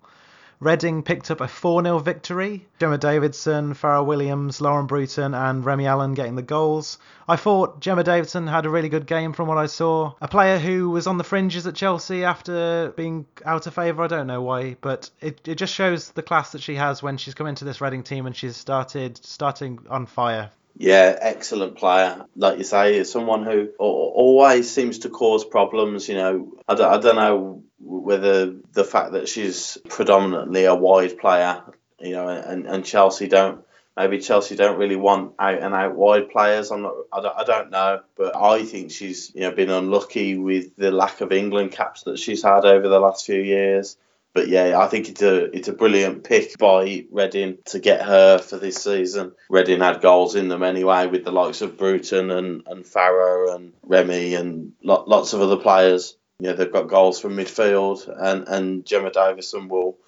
Reading 0.61 1.03
picked 1.03 1.31
up 1.31 1.41
a 1.41 1.49
4 1.49 1.83
0 1.83 1.99
victory. 2.01 2.67
Gemma 2.79 2.99
Davison, 2.99 3.73
Fara 3.73 4.05
Williams, 4.05 4.61
Lauren 4.61 4.87
Bruton, 4.87 5.33
and 5.33 5.65
Remi 5.65 5.87
Allen 5.87 6.13
getting 6.13 6.37
the 6.37 6.43
goals. 6.43 6.99
I 7.27 7.37
thought 7.37 7.81
Gemma 7.81 8.05
Davison 8.05 8.47
had 8.47 8.67
a 8.67 8.71
really 8.71 8.91
good 8.91 9.07
game 9.07 9.33
from 9.33 9.49
what 9.49 9.57
I 9.57 9.65
saw. 9.65 10.13
A 10.21 10.29
player 10.29 10.59
who 10.59 10.91
was 10.91 11.07
on 11.07 11.17
the 11.17 11.25
fringes 11.25 11.67
at 11.67 11.75
Chelsea 11.75 12.25
after 12.25 12.93
being 12.95 13.25
out 13.47 13.67
of 13.67 13.75
favour, 13.75 14.03
I 14.03 14.09
don't 14.09 14.27
know 14.27 14.43
why, 14.43 14.77
but 14.83 15.09
it, 15.23 15.49
it 15.49 15.55
just 15.55 15.73
shows 15.73 16.11
the 16.11 16.23
class 16.23 16.53
that 16.53 16.63
she 16.63 16.75
has 16.75 17.03
when 17.03 17.17
she's 17.17 17.35
come 17.35 17.47
into 17.47 17.65
this 17.65 17.81
Reading 17.81 18.03
team 18.03 18.27
and 18.27 18.37
she's 18.37 18.57
started 18.57 19.17
starting 19.25 19.79
on 19.89 20.05
fire. 20.05 20.51
Yeah, 20.77 21.17
excellent 21.21 21.77
player. 21.77 22.27
Like 22.37 22.59
you 22.59 22.65
say, 22.65 22.97
is 22.97 23.11
someone 23.11 23.45
who 23.45 23.69
always 23.79 24.71
seems 24.71 25.01
to 25.01 25.09
cause 25.09 25.45
problems. 25.45 26.09
You 26.09 26.17
know, 26.17 26.53
I 26.67 26.75
don't, 26.75 26.93
I 26.93 26.99
don't 26.99 27.17
know 27.17 27.63
whether 27.79 28.47
the 28.73 28.85
fact 28.85 29.13
that 29.13 29.29
she's 29.29 29.79
predominantly 29.89 30.65
a 30.65 30.75
wide 30.75 31.19
player, 31.19 31.63
you 32.01 32.13
know, 32.13 32.29
and, 32.29 32.67
and 32.67 32.85
Chelsea 32.85 33.29
don't 33.29 33.65
maybe 33.97 34.19
Chelsea 34.19 34.57
don't 34.57 34.79
really 34.79 34.97
want 34.97 35.35
out 35.39 35.61
and 35.61 35.75
out 35.75 35.95
wide 35.95 36.31
players. 36.31 36.71
I'm 36.71 36.83
not. 36.83 36.95
I 37.13 37.21
don't, 37.21 37.39
I 37.39 37.45
don't 37.45 37.71
know, 37.71 38.01
but 38.17 38.37
I 38.37 38.65
think 38.65 38.91
she's 38.91 39.33
you 39.35 39.43
know 39.43 39.53
been 39.53 39.71
unlucky 39.71 40.37
with 40.37 40.75
the 40.77 40.91
lack 40.91 41.21
of 41.21 41.33
England 41.33 41.73
caps 41.73 42.03
that 42.05 42.19
she's 42.19 42.43
had 42.43 42.65
over 42.65 42.89
the 42.89 43.01
last 43.01 43.27
few 43.27 43.41
years. 43.41 43.97
But 44.35 44.49
yeah, 44.49 44.81
I 44.81 44.89
think 44.89 45.09
it's 45.09 45.23
a 45.23 45.45
it's 45.57 45.69
a 45.69 45.73
brilliant 45.73 46.25
pick 46.25 46.59
by 46.59 47.07
Reading 47.11 47.59
to 47.67 47.79
get 47.79 48.03
her 48.03 48.39
for 48.39 48.59
this 48.59 48.83
season. 48.83 49.33
Reading 49.49 49.81
had 49.81 50.03
goals 50.03 50.35
in 50.35 50.49
them 50.49 50.65
anyway 50.65 51.07
with 51.07 51.25
the 51.25 51.31
likes 51.31 51.63
of 51.63 51.79
Bruton 51.79 52.33
and, 52.33 52.63
and 52.67 52.85
Fara 52.85 53.55
and 53.55 53.73
Remi 53.85 54.35
and 54.35 54.73
lo- 54.83 55.05
lots 55.07 55.33
of 55.33 55.41
other 55.41 55.57
players. 55.57 56.17
Know, 56.41 56.53
they've 56.53 56.71
got 56.71 56.89
goals 56.89 57.21
from 57.21 57.37
midfield 57.37 58.13
and, 58.21 58.49
and 58.49 58.85
Gemma 58.85 59.13
Davison 59.13 59.69
will 59.69 59.99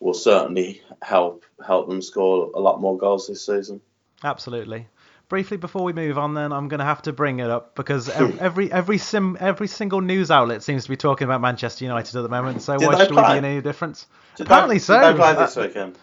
will 0.00 0.14
certainly 0.14 0.80
help 1.02 1.44
help 1.64 1.86
them 1.86 2.00
score 2.00 2.50
a 2.54 2.60
lot 2.60 2.80
more 2.80 2.96
goals 2.96 3.28
this 3.28 3.44
season. 3.44 3.82
Absolutely 4.24 4.86
briefly 5.28 5.56
before 5.56 5.84
we 5.84 5.92
move 5.92 6.18
on, 6.18 6.34
then 6.34 6.52
I'm 6.52 6.68
going 6.68 6.78
to 6.78 6.84
have 6.84 7.02
to 7.02 7.12
bring 7.12 7.40
it 7.40 7.50
up 7.50 7.74
because 7.74 8.08
every 8.40 8.70
every 8.72 8.98
sim 8.98 9.36
every 9.40 9.68
single 9.68 10.00
news 10.00 10.30
outlet 10.30 10.62
seems 10.62 10.84
to 10.84 10.90
be 10.90 10.96
talking 10.96 11.24
about 11.24 11.40
Manchester 11.40 11.84
United 11.84 12.16
at 12.16 12.22
the 12.22 12.28
moment. 12.28 12.62
So 12.62 12.76
did 12.76 12.86
why 12.86 12.98
should 12.98 13.12
play? 13.12 13.34
we 13.34 13.40
be 13.40 13.46
any 13.46 13.60
difference? 13.60 14.06
Did 14.36 14.46
Apparently 14.46 14.76
they, 14.76 14.80
so. 14.80 15.00
Did 15.00 15.14
they 15.14 15.18
play 15.18 15.34
this 15.34 15.56
weekend? 15.56 15.98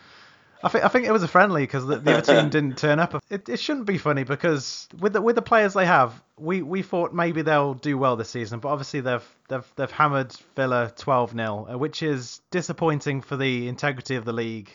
I 0.64 0.70
think 0.70 0.86
I 0.86 0.88
think 0.90 1.06
it 1.08 1.12
was 1.12 1.24
a 1.24 1.28
friendly 1.28 1.64
because 1.64 1.86
the, 1.86 1.98
the, 1.98 2.18
other 2.18 2.22
team 2.22 2.50
didn't 2.52 2.78
turn 2.78 3.00
up. 3.00 3.24
It, 3.30 3.50
it 3.50 3.60
shouldn't 3.60 3.88
be 3.88 3.98
funny 3.98 4.24
because 4.24 4.88
with 5.00 5.14
the 5.14 5.22
with 5.22 5.36
the 5.36 5.42
players 5.42 5.74
they 5.74 5.86
have, 5.86 6.22
we, 6.38 6.62
we 6.62 6.82
thought 6.82 7.14
maybe 7.14 7.42
they'll 7.42 7.74
do 7.74 7.98
well 7.98 8.16
this 8.16 8.30
season, 8.30 8.60
but 8.60 8.70
obviously 8.70 9.02
they've 9.02 9.36
they've 9.48 9.74
they've 9.76 9.92
hammered 9.92 10.34
Villa 10.56 10.92
12 10.96 11.32
0 11.32 11.68
uh, 11.72 11.78
which 11.78 12.04
is 12.04 12.42
disappointing 12.52 13.22
for 13.22 13.38
the 13.38 13.68
integrity 13.68 14.16
of 14.16 14.26
the 14.26 14.34
league. 14.34 14.70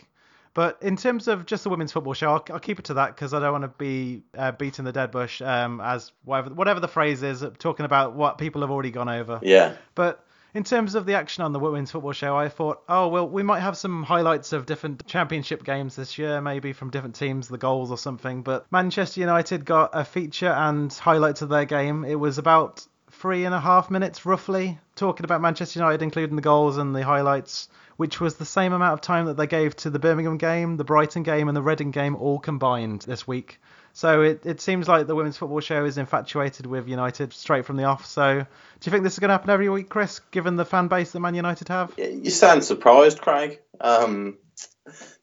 But 0.57 0.79
in 0.81 0.97
terms 0.97 1.27
of 1.27 1.45
just 1.45 1.63
the 1.63 1.69
women's 1.69 1.91
football 1.91 2.15
show, 2.15 2.31
I'll, 2.31 2.43
I'll 2.51 2.59
keep 2.59 2.79
it 2.79 2.85
to 2.85 2.95
that 2.95 3.13
because 3.13 3.31
I 3.31 3.39
don't 3.39 3.51
want 3.51 3.65
to 3.65 3.67
be 3.77 4.23
uh, 4.35 4.53
beating 4.53 4.85
the 4.85 4.91
dead 4.91 5.11
bush 5.11 5.39
um, 5.39 5.79
as 5.79 6.11
whatever, 6.23 6.49
whatever 6.49 6.79
the 6.79 6.87
phrase 6.87 7.21
is, 7.21 7.45
talking 7.59 7.85
about 7.85 8.15
what 8.15 8.39
people 8.39 8.61
have 8.61 8.71
already 8.71 8.89
gone 8.89 9.07
over. 9.07 9.39
Yeah. 9.43 9.75
But 9.93 10.25
in 10.55 10.63
terms 10.63 10.95
of 10.95 11.05
the 11.05 11.13
action 11.13 11.43
on 11.43 11.51
the 11.51 11.59
women's 11.59 11.91
football 11.91 12.13
show, 12.13 12.35
I 12.35 12.49
thought, 12.49 12.81
oh 12.89 13.07
well, 13.07 13.29
we 13.29 13.43
might 13.43 13.59
have 13.59 13.77
some 13.77 14.01
highlights 14.01 14.51
of 14.51 14.65
different 14.65 15.05
championship 15.05 15.63
games 15.63 15.95
this 15.95 16.17
year, 16.17 16.41
maybe 16.41 16.73
from 16.73 16.89
different 16.89 17.13
teams, 17.13 17.47
the 17.47 17.59
goals 17.59 17.91
or 17.91 17.97
something. 17.99 18.41
But 18.41 18.65
Manchester 18.71 19.19
United 19.19 19.63
got 19.63 19.91
a 19.93 20.03
feature 20.03 20.49
and 20.49 20.91
highlights 20.91 21.43
of 21.43 21.49
their 21.49 21.65
game. 21.65 22.03
It 22.03 22.15
was 22.15 22.39
about 22.39 22.83
three 23.19 23.45
and 23.45 23.53
a 23.53 23.59
half 23.59 23.91
minutes 23.91 24.25
roughly, 24.25 24.79
talking 24.95 25.23
about 25.23 25.41
Manchester 25.41 25.79
United, 25.79 26.01
including 26.01 26.35
the 26.35 26.41
goals 26.41 26.77
and 26.77 26.95
the 26.95 27.03
highlights 27.03 27.69
which 27.97 28.21
was 28.21 28.35
the 28.35 28.45
same 28.45 28.73
amount 28.73 28.93
of 28.93 29.01
time 29.01 29.25
that 29.25 29.35
they 29.35 29.47
gave 29.47 29.75
to 29.75 29.89
the 29.89 29.99
Birmingham 29.99 30.37
game, 30.37 30.77
the 30.77 30.83
Brighton 30.83 31.23
game, 31.23 31.47
and 31.47 31.57
the 31.57 31.61
Reading 31.61 31.91
game 31.91 32.15
all 32.15 32.39
combined 32.39 33.01
this 33.01 33.27
week. 33.27 33.59
So 33.93 34.21
it, 34.21 34.45
it 34.45 34.61
seems 34.61 34.87
like 34.87 35.07
the 35.07 35.15
women's 35.15 35.37
football 35.37 35.59
show 35.59 35.83
is 35.83 35.97
infatuated 35.97 36.67
with 36.67 36.87
United 36.87 37.33
straight 37.33 37.65
from 37.65 37.77
the 37.77 37.85
off. 37.85 38.05
So 38.05 38.41
do 38.41 38.85
you 38.85 38.91
think 38.91 39.03
this 39.03 39.13
is 39.13 39.19
going 39.19 39.29
to 39.29 39.33
happen 39.33 39.49
every 39.49 39.69
week, 39.69 39.89
Chris, 39.89 40.19
given 40.29 40.55
the 40.55 40.65
fan 40.65 40.87
base 40.87 41.11
that 41.11 41.19
Man 41.19 41.33
United 41.33 41.67
have? 41.69 41.93
You 41.97 42.29
sound 42.29 42.63
surprised, 42.63 43.19
Craig. 43.19 43.59
Um, 43.81 44.37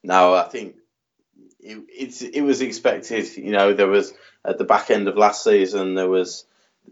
no, 0.03 0.35
I 0.35 0.49
think 0.49 0.75
it, 1.61 2.21
it 2.21 2.43
was 2.43 2.61
expected. 2.61 3.37
You 3.37 3.53
know, 3.53 3.73
there 3.73 3.87
was 3.87 4.13
at 4.45 4.59
the 4.59 4.65
back 4.65 4.91
end 4.91 5.07
of 5.07 5.17
last 5.17 5.45
season 5.45 5.95
there 5.95 6.09
was 6.09 6.45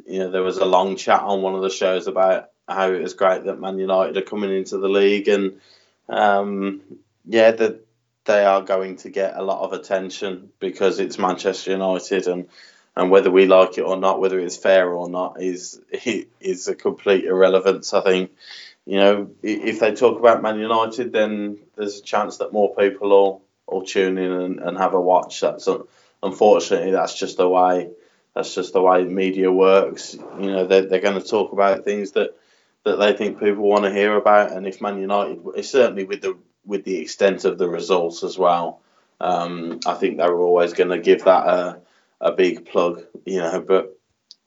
you 0.07 0.20
know 0.20 0.31
there 0.31 0.42
was 0.42 0.59
a 0.59 0.64
long 0.64 0.96
chat 0.96 1.20
on 1.20 1.42
one 1.42 1.55
of 1.55 1.62
the 1.62 1.70
shows 1.70 2.07
about 2.07 2.50
how 2.68 2.92
it 2.92 3.02
was 3.02 3.14
great 3.14 3.44
that 3.44 3.61
Man 3.61 3.78
United 3.78 4.16
are 4.16 4.22
coming 4.22 4.55
into 4.55 4.78
the 4.78 4.88
league, 4.88 5.28
and 5.28 5.61
um, 6.09 6.83
yeah, 7.24 7.52
the 7.52 7.81
they 8.24 8.44
are 8.44 8.62
going 8.62 8.96
to 8.96 9.11
get 9.11 9.37
a 9.37 9.42
lot 9.42 9.62
of 9.62 9.72
attention 9.72 10.50
because 10.61 11.00
it's 11.00 11.18
Manchester 11.18 11.72
United 11.72 12.26
and 12.28 12.48
and 12.94 13.11
whether 13.11 13.31
we 13.31 13.46
like 13.46 13.78
it 13.78 13.83
or 13.83 13.96
not, 13.96 14.20
whether 14.20 14.38
it's 14.38 14.57
fair 14.57 14.90
or 14.90 15.09
not, 15.09 15.40
is 15.40 15.81
is 16.40 16.68
a 16.68 16.74
complete 16.74 17.24
irrelevance. 17.24 17.94
I 17.94 18.02
think, 18.02 18.33
you 18.85 18.96
know, 18.96 19.31
if 19.42 19.81
they 19.81 19.94
talk 19.94 20.18
about 20.18 20.42
Man 20.42 20.59
United, 20.59 21.12
then 21.12 21.59
there's 21.76 21.98
a 21.98 22.02
chance 22.02 22.38
that 22.38 22.52
more 22.52 22.74
people 22.74 23.09
will, 23.09 23.42
will 23.66 23.87
tune 23.87 24.18
in 24.18 24.31
and, 24.31 24.61
and 24.61 24.76
have 24.76 24.94
a 24.94 25.00
watch. 25.00 25.40
That's 25.40 25.68
unfortunately 26.22 26.92
that's 26.92 27.18
just 27.18 27.38
the 27.38 27.48
way 27.48 27.88
that's 28.35 28.55
just 28.55 28.73
the 28.73 28.83
way 28.83 29.05
media 29.05 29.51
works. 29.51 30.14
You 30.14 30.51
know, 30.51 30.66
they're, 30.66 30.87
they're 30.87 31.01
going 31.01 31.21
to 31.21 31.27
talk 31.27 31.53
about 31.53 31.85
things 31.85 32.12
that 32.12 32.37
that 32.85 32.97
they 32.97 33.12
think 33.12 33.38
people 33.38 33.68
want 33.68 33.85
to 33.85 33.92
hear 33.92 34.16
about, 34.16 34.53
and 34.53 34.66
if 34.66 34.81
Man 34.81 35.01
United, 35.01 35.64
certainly 35.64 36.05
with 36.05 36.23
the 36.23 36.37
with 36.64 36.85
the 36.85 36.99
extent 36.99 37.45
of 37.45 37.59
the 37.59 37.68
results 37.68 38.25
as 38.25 38.37
well, 38.37 38.81
um, 39.21 39.81
I 39.87 39.95
think 39.95 40.16
they 40.16 40.27
were 40.27 40.40
always 40.40 40.73
going 40.73 40.90
to 40.90 40.99
give 40.99 41.25
that 41.25 41.47
a 41.47 41.81
a 42.21 42.33
big 42.33 42.66
plug, 42.66 43.05
you 43.25 43.38
know. 43.38 43.61
But 43.61 43.99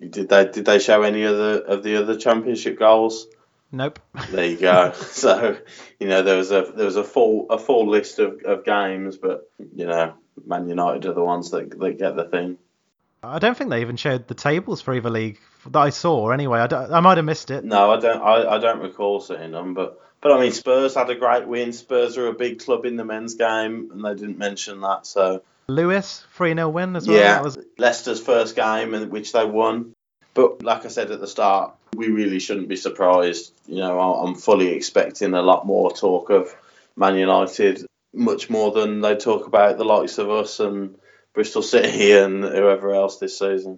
did 0.01 0.29
they 0.29 0.47
did 0.47 0.65
they 0.65 0.79
show 0.79 1.03
any 1.03 1.25
other 1.25 1.61
of 1.61 1.83
the 1.83 1.97
other 1.97 2.17
championship 2.17 2.77
goals? 2.77 3.27
Nope. 3.71 3.99
There 4.31 4.45
you 4.45 4.57
go. 4.57 4.91
so 5.11 5.57
you 5.99 6.07
know 6.07 6.23
there 6.23 6.37
was 6.37 6.51
a 6.51 6.71
there 6.75 6.85
was 6.85 6.97
a 6.97 7.03
full 7.03 7.47
a 7.49 7.57
full 7.57 7.87
list 7.87 8.19
of, 8.19 8.41
of 8.43 8.65
games, 8.65 9.17
but 9.17 9.49
you 9.75 9.85
know 9.85 10.13
Man 10.45 10.67
United 10.67 11.05
are 11.05 11.13
the 11.13 11.23
ones 11.23 11.51
that 11.51 11.77
that 11.79 11.97
get 11.97 12.15
the 12.15 12.25
thing. 12.25 12.57
I 13.25 13.39
don't 13.39 13.57
think 13.57 13.69
they 13.69 13.81
even 13.81 13.97
showed 13.97 14.27
the 14.27 14.33
tables 14.33 14.81
for 14.81 14.93
either 14.93 15.09
league 15.09 15.39
that 15.67 15.79
I 15.79 15.89
saw. 15.89 16.29
Anyway, 16.29 16.59
I, 16.59 16.97
I 16.97 16.99
might 16.99 17.17
have 17.17 17.25
missed 17.25 17.51
it. 17.51 17.63
No, 17.63 17.91
I 17.91 17.99
don't. 17.99 18.21
I, 18.21 18.55
I 18.55 18.57
don't 18.59 18.79
recall 18.79 19.19
seeing 19.19 19.51
them, 19.51 19.73
but 19.73 20.01
but 20.21 20.31
I 20.31 20.39
mean 20.39 20.51
Spurs 20.51 20.95
had 20.95 21.09
a 21.09 21.15
great 21.15 21.47
win. 21.47 21.73
Spurs 21.73 22.17
are 22.17 22.27
a 22.27 22.33
big 22.33 22.59
club 22.59 22.85
in 22.85 22.95
the 22.95 23.05
men's 23.05 23.35
game, 23.35 23.89
and 23.91 24.03
they 24.03 24.15
didn't 24.15 24.37
mention 24.37 24.81
that. 24.81 25.05
So 25.05 25.41
Lewis 25.67 26.23
3 26.33 26.53
0 26.53 26.69
win 26.69 26.95
as 26.95 27.07
well. 27.07 27.17
Yeah, 27.17 27.33
That 27.35 27.43
was... 27.43 27.57
Leicester's 27.77 28.21
first 28.21 28.55
game 28.55 28.93
in 28.93 29.09
which 29.09 29.31
they 29.33 29.45
won. 29.45 29.93
But 30.33 30.63
like 30.63 30.85
I 30.85 30.89
said 30.89 31.11
at 31.11 31.21
the 31.21 31.27
start, 31.27 31.75
we 31.95 32.09
really 32.09 32.39
shouldn't 32.39 32.67
be 32.67 32.75
surprised. 32.75 33.53
You 33.67 33.77
know, 33.77 33.99
I'm 33.99 34.35
fully 34.35 34.69
expecting 34.69 35.33
a 35.33 35.41
lot 35.41 35.65
more 35.65 35.91
talk 35.91 36.29
of 36.29 36.53
Man 36.95 37.15
United, 37.15 37.85
much 38.13 38.49
more 38.49 38.71
than 38.71 39.01
they 39.01 39.15
talk 39.15 39.47
about 39.47 39.77
the 39.77 39.85
likes 39.85 40.17
of 40.17 40.29
us 40.29 40.59
and 40.59 40.95
Bristol 41.35 41.61
City 41.61 42.13
and 42.13 42.43
whoever 42.43 42.93
else 42.93 43.19
this 43.19 43.37
season. 43.37 43.77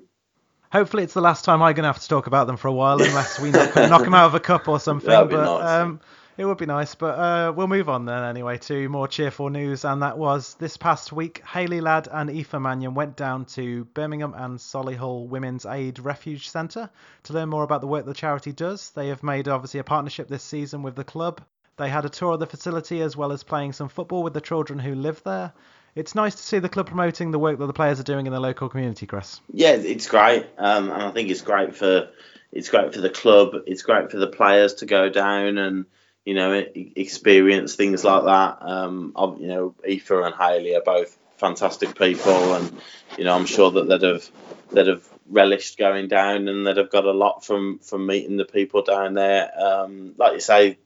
Hopefully, 0.72 1.04
it's 1.04 1.14
the 1.14 1.22
last 1.22 1.46
time 1.46 1.62
I'm 1.62 1.74
going 1.74 1.84
to 1.84 1.94
have 1.94 2.02
to 2.02 2.08
talk 2.08 2.28
about 2.28 2.48
them 2.48 2.58
for 2.58 2.68
a 2.68 2.74
while, 2.74 3.02
unless 3.02 3.40
we 3.40 3.52
knock, 3.52 3.76
knock 3.76 4.04
them 4.04 4.14
out 4.14 4.28
of 4.28 4.36
a 4.36 4.40
cup 4.40 4.68
or 4.68 4.80
something. 4.80 5.10
That'd 5.10 5.30
be 5.30 5.36
but 5.36 5.60
nice. 5.60 5.82
um, 5.82 6.02
it 6.38 6.46
would 6.46 6.58
be 6.58 6.66
nice. 6.66 6.94
But 6.94 7.18
uh, 7.18 7.54
we'll 7.56 7.68
move 7.68 7.88
on 7.88 8.06
then 8.06 8.24
anyway 8.24 8.58
to 8.60 8.90
more 8.90 9.08
cheerful 9.08 9.50
news, 9.50 9.86
and 9.86 10.02
that 10.02 10.18
was 10.18 10.56
this 10.56 10.76
past 10.76 11.14
week. 11.14 11.42
Hayley 11.46 11.80
Ladd 11.80 12.10
and 12.12 12.30
Aoife 12.30 12.54
Mannion 12.60 12.94
went 12.94 13.16
down 13.16 13.46
to 13.46 13.86
Birmingham 13.86 14.34
and 14.36 14.60
Solihull 14.60 15.30
Women's 15.30 15.66
Aid 15.66 16.00
Refuge 16.00 16.50
Centre 16.50 16.90
to 17.24 17.34
learn 17.34 17.50
more 17.50 17.64
about 17.64 17.80
the 17.80 17.88
work 17.88 18.06
the 18.06 18.14
charity 18.14 18.52
does. 18.52 18.92
They 18.92 19.08
have 19.08 19.24
made 19.24 19.48
obviously 19.48 19.80
a 19.80 19.86
partnership 19.86 20.28
this 20.28 20.44
season 20.44 20.84
with 20.84 20.96
the 20.96 21.06
club. 21.06 21.42
They 21.78 21.90
had 21.90 22.06
a 22.06 22.10
tour 22.10 22.34
of 22.34 22.40
the 22.40 22.46
facility 22.46 23.02
as 23.02 23.16
well 23.16 23.32
as 23.32 23.44
playing 23.44 23.74
some 23.74 23.88
football 23.88 24.24
with 24.24 24.34
the 24.34 24.42
children 24.42 24.80
who 24.80 24.96
live 24.96 25.24
there. 25.24 25.54
It's 25.98 26.16
nice 26.16 26.36
to 26.36 26.44
see 26.44 26.60
the 26.60 26.70
club 26.70 26.88
promoting 26.88 27.32
the 27.32 27.40
work 27.40 27.58
that 27.58 27.66
the 27.66 27.74
players 27.74 28.00
are 28.00 28.04
doing 28.04 28.28
in 28.28 28.34
the 28.34 28.40
local 28.40 28.70
community, 28.70 29.06
Chris. 29.06 29.42
Yeah, 29.52 29.72
it's 29.72 30.08
great, 30.08 30.46
um, 30.58 30.92
and 30.92 31.02
I 31.02 31.12
think 31.12 31.30
it's 31.30 31.42
great 31.42 31.76
for 31.76 32.10
it's 32.52 32.70
great 32.70 32.94
for 32.94 33.02
the 33.02 33.10
club. 33.10 33.56
It's 33.66 33.82
great 33.82 34.12
for 34.12 34.18
the 34.18 34.28
players 34.28 34.76
to 34.76 34.86
go 34.86 35.10
down 35.10 35.58
and 35.58 35.86
you 36.26 36.34
know 36.34 36.64
experience 36.74 37.76
things 37.76 38.04
like 38.04 38.26
that. 38.26 38.58
Um, 38.62 39.14
you 39.40 39.48
know, 39.48 39.76
Aoife 39.88 40.12
and 40.12 40.36
Hayley 40.36 40.76
are 40.76 40.82
both 40.82 41.18
fantastic 41.38 41.98
people, 41.98 42.54
and 42.54 42.80
you 43.18 43.24
know 43.24 43.36
I'm 43.36 43.46
sure 43.46 43.72
that 43.72 43.88
they'd 43.90 44.04
have 44.04 44.30
they'd 44.72 44.88
have 44.88 45.08
relished 45.30 45.78
going 45.78 46.08
down, 46.08 46.48
and 46.48 46.66
they'd 46.66 46.78
have 46.78 46.92
got 46.92 47.06
a 47.06 47.12
lot 47.12 47.44
from 47.44 47.80
from 47.80 48.06
meeting 48.06 48.38
the 48.38 48.46
people 48.46 48.84
down 48.84 49.14
there. 49.14 49.52
Um, 49.60 50.14
like 50.18 50.34
you 50.34 50.40
say, 50.42 50.78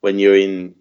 when 0.00 0.18
you're 0.18 0.36
in 0.36 0.74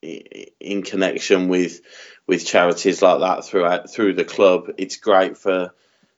in 0.00 0.82
connection 0.82 1.48
with 1.48 1.80
with 2.28 2.46
charities 2.46 3.02
like 3.02 3.20
that 3.20 3.44
throughout 3.44 3.90
through 3.90 4.12
the 4.12 4.24
club, 4.24 4.70
it's 4.76 4.98
great 4.98 5.36
for 5.36 5.72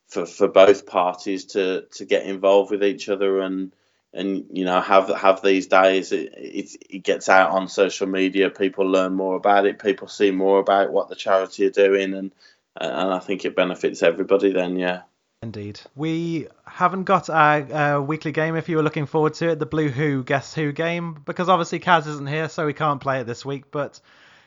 for, 0.09 0.27
for 0.27 0.49
both 0.49 0.87
parties 0.87 1.45
to, 1.45 1.87
to 1.93 2.05
get 2.05 2.27
involved 2.27 2.73
with 2.73 2.85
each 2.85 3.09
other 3.09 3.41
and 3.41 3.73
and 4.13 4.47
you 4.53 4.65
know 4.65 4.81
have 4.81 5.09
have 5.09 5.41
these 5.41 5.69
days 5.69 6.11
it, 6.11 6.35
it 6.37 6.77
it 6.91 6.99
gets 7.05 7.29
out 7.29 7.53
on 7.53 7.69
social 7.69 8.09
media 8.09 8.51
people 8.51 8.85
learn 8.85 9.15
more 9.15 9.37
about 9.37 9.67
it 9.67 9.79
people 9.79 10.09
see 10.09 10.33
more 10.33 10.59
about 10.59 10.91
what 10.91 11.09
the 11.09 11.15
charity 11.15 11.65
are 11.65 11.71
doing 11.71 12.13
and 12.15 12.33
and 12.77 13.13
I 13.13 13.21
think 13.21 13.45
it 13.45 13.55
benefits 13.55 14.03
everybody 14.03 14.53
then 14.53 14.77
yeah 14.77 15.03
Indeed. 15.43 15.81
We 15.97 16.49
haven't 16.67 17.05
got 17.05 17.31
our 17.31 17.73
uh, 17.73 18.01
weekly 18.03 18.31
game 18.31 18.57
if 18.57 18.69
you 18.69 18.77
were 18.77 18.83
looking 18.83 19.07
forward 19.07 19.33
to 19.35 19.49
it, 19.49 19.59
the 19.59 19.65
Blue 19.65 19.89
Who 19.89 20.23
Guess 20.23 20.53
Who 20.53 20.71
game, 20.71 21.23
because 21.25 21.49
obviously 21.49 21.81
Kaz 21.81 22.07
isn't 22.07 22.27
here, 22.27 22.51
so 22.51 22.67
we 22.67 22.75
can't 22.75 23.01
play 23.01 23.21
it 23.21 23.27
this 23.27 23.43
week. 23.43 23.71
But 23.71 23.99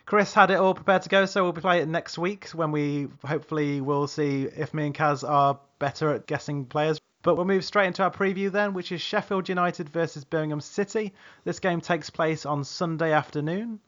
Chris 0.06 0.34
had 0.34 0.52
it 0.52 0.56
all 0.56 0.74
prepared 0.74 1.02
to 1.02 1.10
go, 1.10 1.26
so 1.26 1.44
we'll 1.44 1.54
play 1.54 1.80
it 1.80 1.88
next 1.88 2.18
week 2.18 2.50
when 2.50 2.72
we 2.72 3.08
hopefully 3.26 3.80
will 3.80 4.06
see 4.06 4.44
if 4.44 4.74
me 4.74 4.88
and 4.88 4.96
Kaz 4.96 5.28
are 5.28 5.60
better 5.80 6.14
at 6.14 6.28
guessing 6.28 6.66
players. 6.66 7.00
But 7.22 7.36
we'll 7.36 7.46
move 7.46 7.64
straight 7.64 7.88
into 7.88 8.04
our 8.04 8.12
preview 8.12 8.52
then, 8.52 8.74
which 8.74 8.92
is 8.92 9.02
Sheffield 9.02 9.48
United 9.48 9.88
versus 9.90 10.26
Birmingham 10.26 10.60
City. 10.60 11.14
This 11.46 11.60
game 11.60 11.80
takes 11.80 12.10
place 12.10 12.46
on 12.46 12.66
Sunday 12.66 13.14
afternoon. 13.14 13.80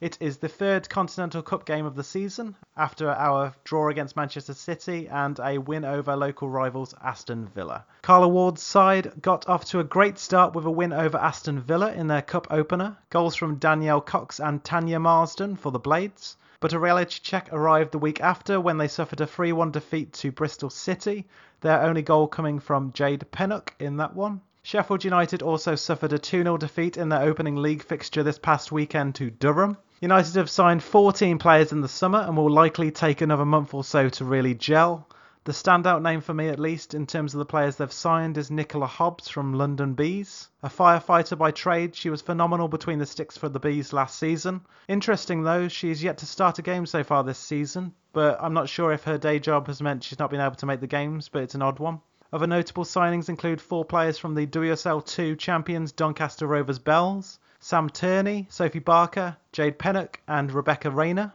It 0.00 0.16
is 0.20 0.36
the 0.36 0.48
third 0.48 0.88
Continental 0.88 1.42
Cup 1.42 1.64
game 1.64 1.84
of 1.84 1.96
the 1.96 2.04
season 2.04 2.54
after 2.76 3.10
our 3.10 3.52
draw 3.64 3.88
against 3.88 4.14
Manchester 4.14 4.54
City 4.54 5.08
and 5.08 5.40
a 5.40 5.58
win 5.58 5.84
over 5.84 6.14
local 6.14 6.48
rivals 6.48 6.94
Aston 7.02 7.48
Villa. 7.48 7.84
Carla 8.02 8.28
Ward's 8.28 8.62
side 8.62 9.20
got 9.20 9.48
off 9.48 9.64
to 9.64 9.80
a 9.80 9.84
great 9.84 10.16
start 10.16 10.54
with 10.54 10.64
a 10.66 10.70
win 10.70 10.92
over 10.92 11.18
Aston 11.18 11.58
Villa 11.58 11.92
in 11.92 12.06
their 12.06 12.22
cup 12.22 12.46
opener. 12.48 12.96
Goals 13.10 13.34
from 13.34 13.56
Danielle 13.56 14.00
Cox 14.00 14.38
and 14.38 14.62
Tanya 14.62 15.00
Marsden 15.00 15.56
for 15.56 15.72
the 15.72 15.80
Blades. 15.80 16.36
But 16.60 16.72
a 16.72 16.78
reality 16.78 17.18
check 17.20 17.48
arrived 17.52 17.90
the 17.90 17.98
week 17.98 18.20
after 18.20 18.60
when 18.60 18.78
they 18.78 18.86
suffered 18.86 19.20
a 19.20 19.26
3 19.26 19.50
1 19.50 19.72
defeat 19.72 20.12
to 20.12 20.30
Bristol 20.30 20.70
City, 20.70 21.26
their 21.60 21.82
only 21.82 22.02
goal 22.02 22.28
coming 22.28 22.60
from 22.60 22.92
Jade 22.92 23.26
Pennock 23.32 23.70
in 23.80 23.96
that 23.96 24.14
one. 24.14 24.42
Sheffield 24.62 25.02
United 25.02 25.42
also 25.42 25.74
suffered 25.74 26.12
a 26.12 26.20
2 26.20 26.44
0 26.44 26.56
defeat 26.56 26.96
in 26.96 27.08
their 27.08 27.22
opening 27.22 27.56
league 27.56 27.82
fixture 27.82 28.22
this 28.22 28.38
past 28.38 28.70
weekend 28.70 29.16
to 29.16 29.30
Durham. 29.30 29.76
United 30.00 30.36
have 30.36 30.48
signed 30.48 30.80
14 30.80 31.38
players 31.38 31.72
in 31.72 31.80
the 31.80 31.88
summer 31.88 32.20
and 32.20 32.36
will 32.36 32.50
likely 32.50 32.92
take 32.92 33.20
another 33.20 33.44
month 33.44 33.74
or 33.74 33.82
so 33.82 34.08
to 34.08 34.24
really 34.24 34.54
gel. 34.54 35.08
The 35.42 35.50
standout 35.50 36.02
name 36.02 36.20
for 36.20 36.32
me, 36.32 36.48
at 36.50 36.60
least, 36.60 36.94
in 36.94 37.04
terms 37.04 37.34
of 37.34 37.38
the 37.38 37.44
players 37.44 37.74
they've 37.74 37.92
signed, 37.92 38.38
is 38.38 38.48
Nicola 38.48 38.86
Hobbs 38.86 39.28
from 39.28 39.54
London 39.54 39.94
Bees. 39.94 40.50
A 40.62 40.68
firefighter 40.68 41.36
by 41.36 41.50
trade, 41.50 41.96
she 41.96 42.10
was 42.10 42.22
phenomenal 42.22 42.68
between 42.68 43.00
the 43.00 43.06
sticks 43.06 43.36
for 43.36 43.48
the 43.48 43.58
Bees 43.58 43.92
last 43.92 44.20
season. 44.20 44.60
Interesting 44.86 45.42
though, 45.42 45.66
she's 45.66 46.00
yet 46.00 46.18
to 46.18 46.26
start 46.26 46.60
a 46.60 46.62
game 46.62 46.86
so 46.86 47.02
far 47.02 47.24
this 47.24 47.38
season, 47.38 47.92
but 48.12 48.38
I'm 48.40 48.54
not 48.54 48.68
sure 48.68 48.92
if 48.92 49.02
her 49.02 49.18
day 49.18 49.40
job 49.40 49.66
has 49.66 49.82
meant 49.82 50.04
she's 50.04 50.20
not 50.20 50.30
been 50.30 50.40
able 50.40 50.54
to 50.56 50.66
make 50.66 50.80
the 50.80 50.86
games, 50.86 51.28
but 51.28 51.42
it's 51.42 51.56
an 51.56 51.62
odd 51.62 51.80
one. 51.80 52.02
Other 52.32 52.46
notable 52.46 52.84
signings 52.84 53.28
include 53.30 53.60
four 53.60 53.84
players 53.84 54.18
from 54.18 54.34
the 54.34 54.46
WSL 54.46 55.04
2 55.04 55.36
champions 55.36 55.92
Doncaster 55.92 56.46
Rovers 56.46 56.78
Belles, 56.78 57.38
Sam 57.60 57.88
Tierney, 57.88 58.46
Sophie 58.50 58.80
Barker, 58.80 59.36
Jade 59.52 59.78
Pennock, 59.78 60.16
and 60.28 60.52
Rebecca 60.52 60.90
Rayner. 60.90 61.32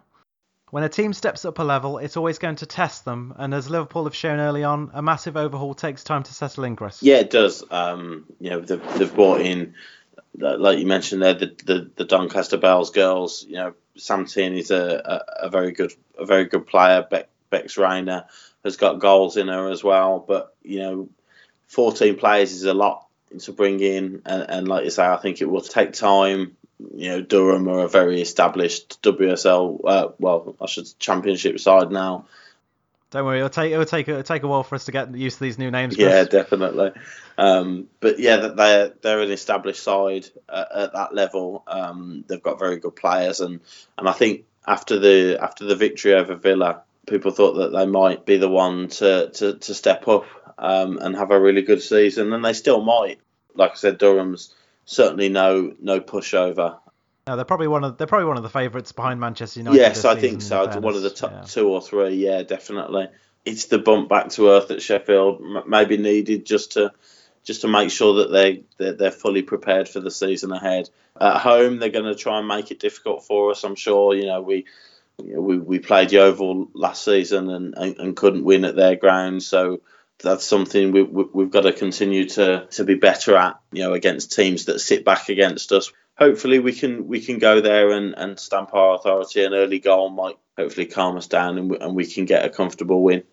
When 0.69 0.83
a 0.83 0.89
team 0.89 1.13
steps 1.13 1.45
up 1.45 1.59
a 1.59 1.63
level, 1.63 1.97
it's 1.97 2.17
always 2.17 2.39
going 2.39 2.57
to 2.57 2.65
test 2.65 3.05
them, 3.05 3.33
and 3.37 3.53
as 3.53 3.69
Liverpool 3.69 4.05
have 4.05 4.15
shown 4.15 4.39
early 4.39 4.63
on, 4.63 4.91
a 4.93 5.01
massive 5.01 5.37
overhaul 5.37 5.73
takes 5.73 6.03
time 6.03 6.23
to 6.23 6.33
settle 6.33 6.63
in, 6.63 6.75
Chris. 6.75 7.01
yeah 7.03 7.17
it 7.17 7.29
does 7.29 7.63
um, 7.71 8.25
you 8.39 8.49
know 8.49 8.59
they've, 8.59 8.97
they've 8.97 9.13
brought 9.13 9.41
in 9.41 9.73
like 10.35 10.79
you 10.79 10.87
mentioned 10.87 11.21
there 11.21 11.35
the, 11.35 11.55
the, 11.65 11.91
the 11.95 12.05
Doncaster 12.05 12.57
Belles 12.57 12.89
girls 12.89 13.45
you 13.47 13.55
know 13.55 13.73
Sam 13.97 14.25
Tierney's 14.25 14.71
a, 14.71 15.01
a, 15.05 15.45
a 15.45 15.49
very 15.49 15.71
good 15.71 15.93
a 16.17 16.25
very 16.25 16.45
good 16.45 16.65
player 16.65 17.05
Beck, 17.07 17.29
Bex 17.51 17.77
Rayner 17.77 18.25
has 18.63 18.77
got 18.77 18.99
goals 18.99 19.37
in 19.37 19.47
her 19.47 19.69
as 19.69 19.83
well 19.83 20.23
but 20.27 20.55
you 20.63 20.79
know 20.79 21.09
14 21.67 22.15
players 22.15 22.51
is 22.51 22.63
a 22.63 22.73
lot 22.73 23.07
to 23.39 23.51
bring 23.51 23.79
in 23.79 24.21
and, 24.25 24.49
and 24.49 24.67
like 24.67 24.83
you 24.83 24.91
say 24.91 25.05
I 25.05 25.17
think 25.17 25.41
it 25.41 25.49
will 25.49 25.61
take 25.61 25.93
time 25.93 26.55
you 26.95 27.09
know 27.09 27.21
Durham 27.21 27.67
are 27.67 27.85
a 27.85 27.87
very 27.87 28.21
established 28.21 29.01
WSL 29.01 29.79
uh, 29.85 30.07
well 30.19 30.55
I 30.61 30.67
should 30.67 30.87
championship 30.99 31.59
side 31.59 31.91
now 31.91 32.25
Don't 33.11 33.25
worry, 33.25 33.37
it'll 33.37 33.49
take 33.49 33.71
it'll 33.71 33.85
take 33.85 34.07
it'll 34.07 34.23
take 34.23 34.43
a 34.43 34.47
while 34.47 34.63
for 34.63 34.75
us 34.75 34.85
to 34.85 34.91
get 34.91 35.13
used 35.15 35.37
to 35.37 35.43
these 35.43 35.59
new 35.59 35.71
names. 35.71 35.95
Chris. 35.95 36.07
Yeah, 36.07 36.23
definitely. 36.23 36.91
Um, 37.37 37.87
but 37.99 38.19
yeah, 38.19 38.37
they're 38.37 38.93
they're 39.01 39.21
an 39.21 39.31
established 39.31 39.83
side 39.83 40.27
at, 40.49 40.71
at 40.71 40.93
that 40.93 41.13
level. 41.13 41.63
Um, 41.67 42.25
they've 42.27 42.41
got 42.41 42.59
very 42.59 42.77
good 42.77 42.95
players, 42.95 43.39
and, 43.39 43.59
and 43.97 44.09
I 44.09 44.13
think 44.13 44.45
after 44.65 44.99
the 44.99 45.37
after 45.41 45.65
the 45.65 45.75
victory 45.75 46.13
over 46.13 46.35
Villa, 46.35 46.81
people 47.07 47.31
thought 47.31 47.53
that 47.53 47.71
they 47.71 47.85
might 47.85 48.25
be 48.25 48.37
the 48.37 48.49
one 48.49 48.87
to 48.89 49.29
to, 49.33 49.53
to 49.57 49.73
step 49.73 50.07
up 50.07 50.25
um, 50.57 50.97
and 50.99 51.15
have 51.15 51.31
a 51.31 51.39
really 51.39 51.61
good 51.61 51.81
season, 51.81 52.31
and 52.33 52.43
they 52.43 52.53
still 52.53 52.81
might. 52.81 53.19
Like 53.55 53.71
I 53.71 53.75
said, 53.75 53.97
Durham's 53.97 54.53
certainly 54.85 55.29
no 55.29 55.73
no 55.79 55.99
pushover. 55.99 56.77
No, 57.27 57.35
they're 57.37 57.45
probably 57.45 57.67
one 57.67 57.83
of 57.83 57.97
they're 57.97 58.07
probably 58.07 58.27
one 58.27 58.37
of 58.37 58.43
the 58.43 58.49
favourites 58.49 58.91
behind 58.91 59.19
Manchester 59.19 59.59
United. 59.61 59.77
yes, 59.77 60.05
I 60.05 60.15
think 60.19 60.41
so. 60.41 60.65
One 60.79 60.95
of 60.95 61.01
the 61.01 61.09
top 61.09 61.31
Yeah. 61.31 61.41
two 61.41 61.69
or 61.69 61.81
three. 61.81 62.15
Yeah, 62.15 62.43
definitely. 62.43 63.07
It's 63.45 63.65
the 63.65 63.79
bump 63.79 64.09
back 64.09 64.29
to 64.31 64.49
earth 64.49 64.71
at 64.71 64.81
Sheffield. 64.81 65.41
m- 65.41 65.63
Maybe 65.67 65.97
needed 65.97 66.45
just 66.45 66.73
to 66.73 66.91
just 67.43 67.61
to 67.61 67.67
make 67.67 67.91
sure 67.91 68.15
that 68.23 68.31
they 68.31 68.63
they're, 68.77 68.93
they're 68.93 69.11
fully 69.11 69.41
prepared 69.41 69.87
for 69.89 69.99
the 69.99 70.11
season 70.11 70.51
ahead. 70.51 70.89
At 71.19 71.37
home, 71.37 71.77
they're 71.79 71.89
going 71.89 72.05
to 72.05 72.15
try 72.15 72.39
and 72.39 72.47
make 72.47 72.71
it 72.71 72.79
difficult 72.79 73.23
for 73.25 73.51
us. 73.51 73.63
I'm 73.63 73.75
sure. 73.75 74.15
You 74.15 74.25
know, 74.25 74.41
we 74.41 74.65
you 75.21 75.35
know, 75.35 75.41
we, 75.41 75.57
we 75.57 75.79
played 75.79 76.11
Yeovil 76.11 76.69
last 76.73 77.03
season 77.03 77.49
and, 77.49 77.73
and, 77.77 77.97
and 77.97 78.15
couldn't 78.15 78.43
win 78.43 78.65
at 78.65 78.75
their 78.75 78.95
ground, 78.95 79.43
so 79.43 79.81
that's 80.21 80.45
something 80.45 80.91
we, 80.91 81.03
we, 81.03 81.25
we've 81.33 81.51
got 81.51 81.61
to 81.61 81.73
continue 81.73 82.27
to, 82.29 82.67
to 82.71 82.83
be 82.83 82.95
better 82.95 83.35
at. 83.35 83.59
You 83.71 83.83
know, 83.83 83.93
against 83.93 84.33
teams 84.33 84.65
that 84.65 84.79
sit 84.79 85.05
back 85.05 85.29
against 85.29 85.71
us. 85.71 85.91
Hopefully, 86.17 86.59
we 86.59 86.73
can 86.73 87.07
we 87.07 87.21
can 87.21 87.39
go 87.39 87.61
there 87.61 87.91
and, 87.91 88.13
and 88.15 88.39
stamp 88.39 88.73
our 88.73 88.95
authority. 88.95 89.43
An 89.43 89.53
early 89.53 89.79
goal 89.79 90.09
might 90.09 90.37
hopefully 90.57 90.85
calm 90.85 91.17
us 91.17 91.27
down, 91.27 91.57
and 91.57 91.69
we, 91.69 91.77
and 91.79 91.95
we 91.95 92.05
can 92.05 92.25
get 92.25 92.45
a 92.45 92.49
comfortable 92.49 93.01
win. 93.01 93.23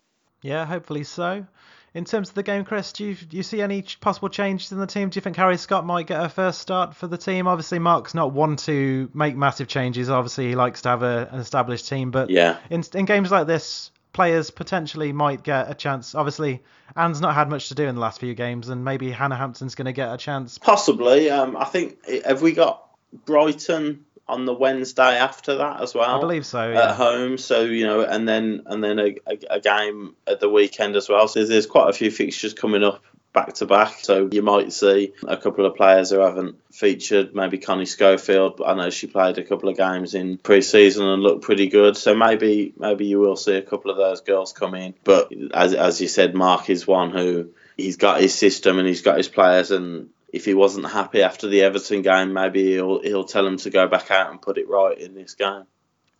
Yeah, 0.41 0.65
hopefully 0.65 1.03
so. 1.03 1.45
In 1.93 2.05
terms 2.05 2.29
of 2.29 2.35
the 2.35 2.43
game, 2.43 2.63
Chris, 2.63 2.93
do 2.93 3.05
you, 3.05 3.15
do 3.15 3.35
you 3.35 3.43
see 3.43 3.61
any 3.61 3.83
possible 3.99 4.29
changes 4.29 4.71
in 4.71 4.79
the 4.79 4.87
team? 4.87 5.09
Do 5.09 5.17
you 5.17 5.21
think 5.21 5.35
Harry 5.35 5.57
Scott 5.57 5.85
might 5.85 6.07
get 6.07 6.23
a 6.23 6.29
first 6.29 6.61
start 6.61 6.95
for 6.95 7.07
the 7.07 7.17
team? 7.17 7.47
Obviously, 7.47 7.79
Mark's 7.79 8.13
not 8.13 8.31
one 8.31 8.55
to 8.57 9.09
make 9.13 9.35
massive 9.35 9.67
changes. 9.67 10.09
Obviously, 10.09 10.47
he 10.47 10.55
likes 10.55 10.83
to 10.83 10.89
have 10.89 11.03
a, 11.03 11.27
an 11.31 11.39
established 11.39 11.89
team. 11.89 12.11
But 12.11 12.29
Yeah. 12.29 12.57
in, 12.69 12.83
in 12.93 13.03
games 13.03 13.29
like 13.29 13.45
this, 13.45 13.91
players 14.13 14.51
potentially 14.51 15.11
might 15.11 15.43
get 15.43 15.69
a 15.69 15.73
chance. 15.73 16.15
Obviously, 16.15 16.63
Ann's 16.95 17.19
not 17.19 17.35
had 17.35 17.49
much 17.49 17.67
to 17.69 17.75
do 17.75 17.85
in 17.85 17.95
the 17.95 18.01
last 18.01 18.21
few 18.21 18.35
games, 18.35 18.69
and 18.69 18.85
maybe 18.85 19.11
Hannah 19.11 19.35
Hampton's 19.37 19.75
going 19.75 19.85
to 19.85 19.93
get 19.93 20.13
a 20.13 20.17
chance. 20.17 20.57
Possibly. 20.57 21.29
Um, 21.29 21.57
I 21.57 21.65
think 21.65 21.97
have 22.25 22.41
we 22.41 22.53
got 22.53 22.87
Brighton 23.25 24.05
on 24.27 24.45
the 24.45 24.53
Wednesday 24.53 25.17
after 25.17 25.57
that 25.57 25.81
as 25.81 25.93
well? 25.93 26.17
I 26.17 26.19
believe 26.19 26.45
so. 26.45 26.71
at 26.71 26.95
home. 26.95 27.37
So 27.37 27.61
you 27.63 27.85
know, 27.85 28.01
and 28.01 28.27
then 28.27 28.63
and 28.65 28.83
then 28.83 28.99
a, 28.99 29.15
a, 29.27 29.39
a 29.51 29.59
game 29.59 30.15
at 30.27 30.39
the 30.39 30.49
weekend 30.49 30.95
as 30.95 31.09
well. 31.09 31.27
So 31.27 31.45
there's 31.45 31.65
quite 31.65 31.89
a 31.89 31.93
few 31.93 32.11
fixtures 32.11 32.53
coming 32.53 32.83
up 32.83 33.03
back 33.33 33.53
to 33.53 33.65
back. 33.65 33.99
So 34.01 34.29
you 34.31 34.41
might 34.41 34.73
see 34.73 35.13
a 35.27 35.37
couple 35.37 35.65
of 35.65 35.75
players 35.75 36.09
who 36.09 36.19
haven't 36.19 36.57
featured. 36.73 37.33
Maybe 37.33 37.57
Connie 37.57 37.85
Scofield, 37.85 38.57
but 38.57 38.67
I 38.67 38.75
know 38.75 38.89
she 38.89 39.07
played 39.07 39.37
a 39.37 39.43
couple 39.43 39.69
of 39.69 39.77
games 39.77 40.13
in 40.13 40.37
pre-season 40.37 41.05
and 41.05 41.21
looked 41.21 41.43
pretty 41.43 41.67
good. 41.67 41.97
So 41.97 42.15
maybe 42.15 42.73
maybe 42.77 43.05
you 43.05 43.19
will 43.19 43.37
see 43.37 43.55
a 43.55 43.61
couple 43.61 43.91
of 43.91 43.97
those 43.97 44.21
girls 44.21 44.53
come 44.53 44.75
in. 44.75 44.93
But 45.03 45.31
as 45.53 45.73
as 45.73 46.01
you 46.01 46.07
said, 46.07 46.35
Mark 46.35 46.69
is 46.69 46.85
one 46.85 47.11
who 47.11 47.49
he's 47.77 47.97
got 47.97 48.21
his 48.21 48.33
system 48.35 48.79
and 48.79 48.87
he's 48.87 49.01
got 49.01 49.17
his 49.17 49.29
players 49.29 49.71
and. 49.71 50.09
If 50.31 50.45
he 50.45 50.53
wasn't 50.53 50.89
happy 50.89 51.21
after 51.23 51.47
the 51.47 51.61
Everton 51.61 52.01
game, 52.03 52.33
maybe 52.33 52.63
he'll 52.71 53.01
he'll 53.01 53.25
tell 53.25 53.45
him 53.45 53.57
to 53.57 53.69
go 53.69 53.87
back 53.87 54.11
out 54.11 54.31
and 54.31 54.41
put 54.41 54.57
it 54.57 54.69
right 54.69 54.97
in 54.97 55.13
this 55.13 55.35
game. 55.35 55.63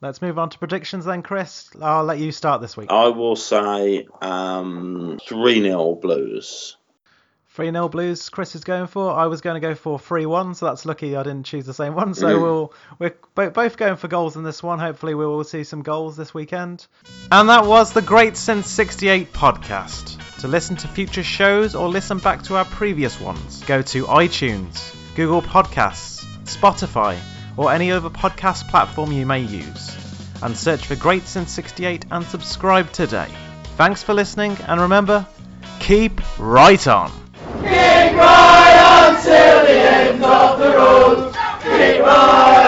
Let's 0.02 0.21
move 0.21 0.39
on 0.39 0.50
to 0.50 0.58
predictions 0.58 1.06
then, 1.06 1.21
Chris. 1.21 1.69
I'll 1.82 2.04
let 2.04 2.17
you 2.19 2.32
start 2.32 2.60
this 2.60 2.76
week. 2.76 2.91
I 2.91 3.08
will 3.10 3.36
say 3.36 4.08
um, 4.21 5.19
3 5.28 5.62
0 5.62 5.95
Blues. 5.95 6.76
3 7.50 7.69
0 7.71 7.88
Blues, 7.89 8.30
Chris 8.30 8.56
is 8.56 8.63
going 8.63 8.88
for. 8.88 9.12
I 9.12 9.28
was 9.28 9.41
going 9.41 9.62
to 9.62 9.65
go 9.65 9.76
for 9.76 10.00
3 10.00 10.26
1, 10.26 10.56
so 10.56 10.65
that's 10.65 10.86
lucky 10.86 11.15
I 11.15 11.21
didn't 11.24 11.45
choose 11.45 11.65
the 11.65 11.74
same 11.74 11.93
one. 11.95 12.13
So 12.15 12.28
Mm. 12.28 12.41
we'll, 12.41 12.74
we're 12.97 13.15
bo- 13.36 13.50
both 13.52 13.78
going 13.78 13.97
for 13.97 14.08
goals 14.08 14.36
in 14.38 14.43
this 14.43 14.63
one. 14.63 14.80
Hopefully, 14.80 15.13
we 15.15 15.26
will 15.26 15.43
see 15.43 15.63
some 15.63 15.84
goals 15.84 16.17
this 16.17 16.34
weekend. 16.34 16.88
And 17.32 17.50
that 17.50 17.65
was 17.65 17.93
the 17.93 18.02
Great 18.02 18.38
Since 18.38 18.67
68 18.67 19.32
podcast. 19.34 20.19
To 20.41 20.47
listen 20.47 20.75
to 20.77 20.88
future 20.88 21.21
shows 21.21 21.75
or 21.75 21.88
listen 21.88 22.17
back 22.17 22.41
to 22.45 22.56
our 22.56 22.65
previous 22.65 23.21
ones, 23.21 23.63
go 23.65 23.84
to 23.84 24.06
iTunes, 24.06 24.91
Google 25.15 25.43
Podcasts, 25.43 26.25
Spotify, 26.45 27.19
or 27.58 27.71
any 27.71 27.91
other 27.91 28.10
podcast 28.10 28.67
platform 28.67 29.12
you 29.12 29.27
may 29.27 29.41
use, 29.41 29.95
and 30.41 30.58
search 30.58 30.88
for 30.88 30.95
Great 30.95 31.27
Since 31.27 31.51
68 31.51 32.06
and 32.10 32.25
subscribe 32.25 32.91
today. 32.91 33.27
Thanks 33.77 34.01
for 34.01 34.15
listening, 34.15 34.58
and 34.67 34.82
remember, 34.82 35.27
keep 35.80 36.19
right 36.39 36.88
on! 36.88 37.12
Keep 37.60 37.67
right 37.67 39.13
on 39.13 39.21
till 39.21 39.65
the 39.65 39.80
end 39.80 40.23
of 40.23 40.58
the 40.58 40.69
road! 40.71 41.36
Keep 41.62 42.01
right 42.01 42.61